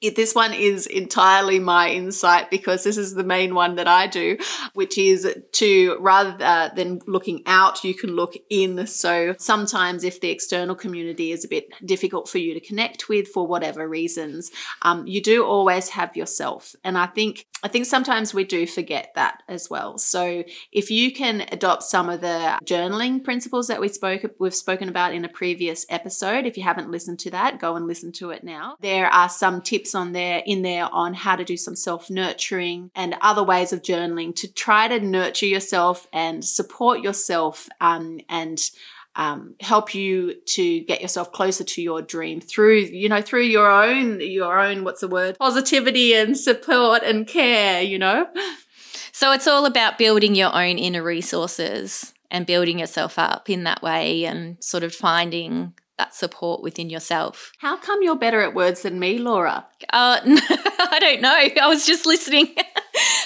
this 0.00 0.34
one 0.34 0.54
is 0.54 0.86
entirely 0.86 1.58
my 1.58 1.90
insight 1.90 2.50
because 2.50 2.84
this 2.84 2.96
is 2.96 3.14
the 3.14 3.24
main 3.24 3.54
one 3.54 3.74
that 3.74 3.86
I 3.86 4.06
do, 4.06 4.38
which 4.72 4.96
is 4.96 5.36
to 5.52 5.98
rather 6.00 6.36
uh, 6.42 6.70
than 6.74 7.00
looking 7.06 7.42
out, 7.46 7.84
you 7.84 7.94
can 7.94 8.16
look 8.16 8.34
in. 8.48 8.86
So 8.86 9.34
sometimes, 9.38 10.02
if 10.02 10.20
the 10.20 10.30
external 10.30 10.74
community 10.74 11.32
is 11.32 11.44
a 11.44 11.48
bit 11.48 11.68
difficult 11.84 12.28
for 12.28 12.38
you 12.38 12.54
to 12.54 12.60
connect 12.60 13.08
with 13.08 13.28
for 13.28 13.46
whatever 13.46 13.86
reasons, 13.86 14.50
um, 14.82 15.06
you 15.06 15.22
do 15.22 15.44
always 15.44 15.90
have 15.90 16.16
yourself. 16.16 16.74
And 16.82 16.96
I 16.96 17.06
think 17.06 17.46
I 17.62 17.68
think 17.68 17.86
sometimes 17.86 18.32
we 18.32 18.44
do 18.44 18.66
forget 18.66 19.12
that 19.14 19.42
as 19.48 19.68
well. 19.68 19.98
So 19.98 20.44
if 20.72 20.90
you 20.90 21.12
can 21.12 21.46
adopt 21.52 21.82
some 21.82 22.08
of 22.08 22.20
the 22.20 22.58
journaling 22.64 23.22
principles 23.22 23.68
that 23.68 23.80
we 23.80 23.88
spoke 23.88 24.22
we've 24.38 24.54
spoken 24.54 24.88
about 24.88 25.14
in 25.14 25.24
a 25.24 25.28
previous 25.28 25.84
episode, 25.88 26.46
if 26.46 26.56
you 26.56 26.62
haven't 26.62 26.90
listened 26.90 27.18
to 27.20 27.30
that, 27.30 27.58
go 27.58 27.76
and 27.76 27.86
listen 27.86 28.12
to 28.12 28.30
it 28.30 28.44
now. 28.44 28.76
There 28.80 29.06
are 29.06 29.28
some 29.28 29.60
tips 29.60 29.94
on 29.94 30.12
there 30.12 30.42
in 30.46 30.62
there 30.62 30.88
on 30.92 31.14
how 31.14 31.36
to 31.36 31.44
do 31.44 31.56
some 31.56 31.76
self-nurturing 31.76 32.90
and 32.94 33.16
other 33.20 33.42
ways 33.42 33.72
of 33.72 33.82
journaling 33.82 34.34
to 34.36 34.52
try 34.52 34.88
to 34.88 35.00
nurture 35.00 35.46
yourself 35.46 36.06
and 36.12 36.44
support 36.44 37.00
yourself 37.00 37.68
um, 37.80 38.20
and 38.28 38.70
um, 39.16 39.54
help 39.60 39.94
you 39.94 40.34
to 40.46 40.80
get 40.84 41.00
yourself 41.00 41.32
closer 41.32 41.64
to 41.64 41.82
your 41.82 42.00
dream 42.00 42.40
through 42.40 42.78
you 42.78 43.08
know 43.08 43.20
through 43.20 43.42
your 43.42 43.70
own 43.70 44.20
your 44.20 44.58
own 44.58 44.84
what's 44.84 45.00
the 45.00 45.08
word 45.08 45.36
positivity 45.38 46.14
and 46.14 46.38
support 46.38 47.02
and 47.02 47.26
care 47.26 47.82
you 47.82 47.98
know 47.98 48.26
so 49.12 49.32
it's 49.32 49.48
all 49.48 49.66
about 49.66 49.98
building 49.98 50.34
your 50.34 50.54
own 50.54 50.78
inner 50.78 51.02
resources 51.02 52.14
and 52.30 52.46
building 52.46 52.78
yourself 52.78 53.18
up 53.18 53.50
in 53.50 53.64
that 53.64 53.82
way 53.82 54.24
and 54.24 54.62
sort 54.62 54.84
of 54.84 54.94
finding 54.94 55.74
that 55.98 56.14
support 56.14 56.62
within 56.62 56.88
yourself. 56.88 57.52
How 57.58 57.76
come 57.76 58.02
you're 58.02 58.16
better 58.16 58.40
at 58.40 58.54
words 58.54 58.82
than 58.82 58.98
me, 58.98 59.18
Laura? 59.18 59.66
Uh, 59.92 60.18
I 60.24 60.98
don't 60.98 61.20
know. 61.20 61.62
I 61.62 61.68
was 61.68 61.86
just 61.86 62.06
listening. 62.06 62.54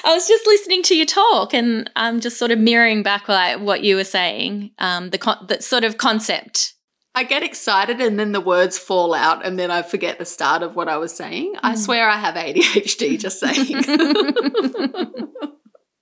I 0.04 0.12
was 0.14 0.28
just 0.28 0.46
listening 0.46 0.82
to 0.84 0.96
your 0.96 1.06
talk, 1.06 1.54
and 1.54 1.90
I'm 1.96 2.20
just 2.20 2.36
sort 2.38 2.50
of 2.50 2.58
mirroring 2.58 3.02
back 3.02 3.26
what 3.28 3.82
you 3.82 3.96
were 3.96 4.04
saying. 4.04 4.70
Um, 4.78 5.10
the 5.10 5.18
con- 5.18 5.46
the 5.48 5.62
sort 5.62 5.84
of 5.84 5.96
concept 5.98 6.74
I 7.16 7.22
get 7.22 7.44
excited 7.44 8.00
and 8.00 8.18
then 8.18 8.32
the 8.32 8.40
words 8.40 8.76
fall 8.76 9.14
out 9.14 9.46
and 9.46 9.56
then 9.56 9.70
I 9.70 9.82
forget 9.82 10.18
the 10.18 10.24
start 10.24 10.64
of 10.64 10.74
what 10.74 10.88
I 10.88 10.96
was 10.96 11.14
saying. 11.14 11.54
I 11.62 11.74
Mm. 11.74 11.78
swear 11.78 12.08
I 12.08 12.16
have 12.16 12.34
ADHD, 12.34 13.16
just 13.20 13.38
saying. 13.38 13.84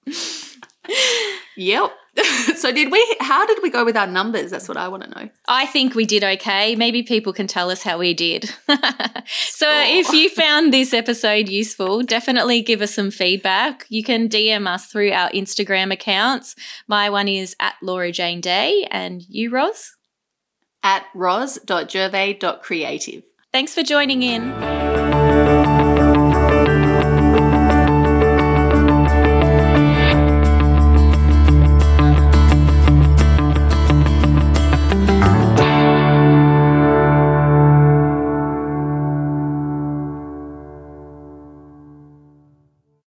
yep. 1.56 1.92
so 2.56 2.70
did 2.72 2.92
we 2.92 3.16
how 3.20 3.46
did 3.46 3.58
we 3.62 3.70
go 3.70 3.82
with 3.84 3.96
our 3.96 4.06
numbers? 4.06 4.50
That's 4.50 4.68
what 4.68 4.76
I 4.76 4.88
want 4.88 5.04
to 5.04 5.10
know. 5.10 5.30
I 5.48 5.64
think 5.66 5.94
we 5.94 6.04
did 6.04 6.22
okay. 6.22 6.76
Maybe 6.76 7.02
people 7.02 7.32
can 7.32 7.46
tell 7.46 7.70
us 7.70 7.82
how 7.82 7.96
we 7.98 8.12
did. 8.12 8.44
so, 8.68 9.66
Sure. 9.66 9.82
if 9.86 10.12
you 10.12 10.28
found 10.28 10.70
this 10.72 10.92
episode 10.92 11.48
useful, 11.48 12.02
definitely 12.02 12.60
give 12.62 12.82
us 12.82 12.94
some 12.94 13.10
feedback. 13.10 13.86
You 13.88 14.04
can 14.04 14.28
DM 14.28 14.66
us 14.66 14.86
through 14.86 15.12
our 15.12 15.30
Instagram 15.30 15.90
accounts. 15.92 16.54
My 16.86 17.08
one 17.08 17.28
is 17.28 17.56
at 17.60 17.74
Laura 17.80 18.12
Jane 18.12 18.40
Day, 18.42 18.86
and 18.90 19.22
you, 19.28 19.48
Ros. 19.50 19.94
At 20.82 21.06
ros.gervais.creative. 21.14 23.22
Thanks 23.52 23.74
for 23.74 23.82
joining 23.82 24.22
in. 24.22 24.81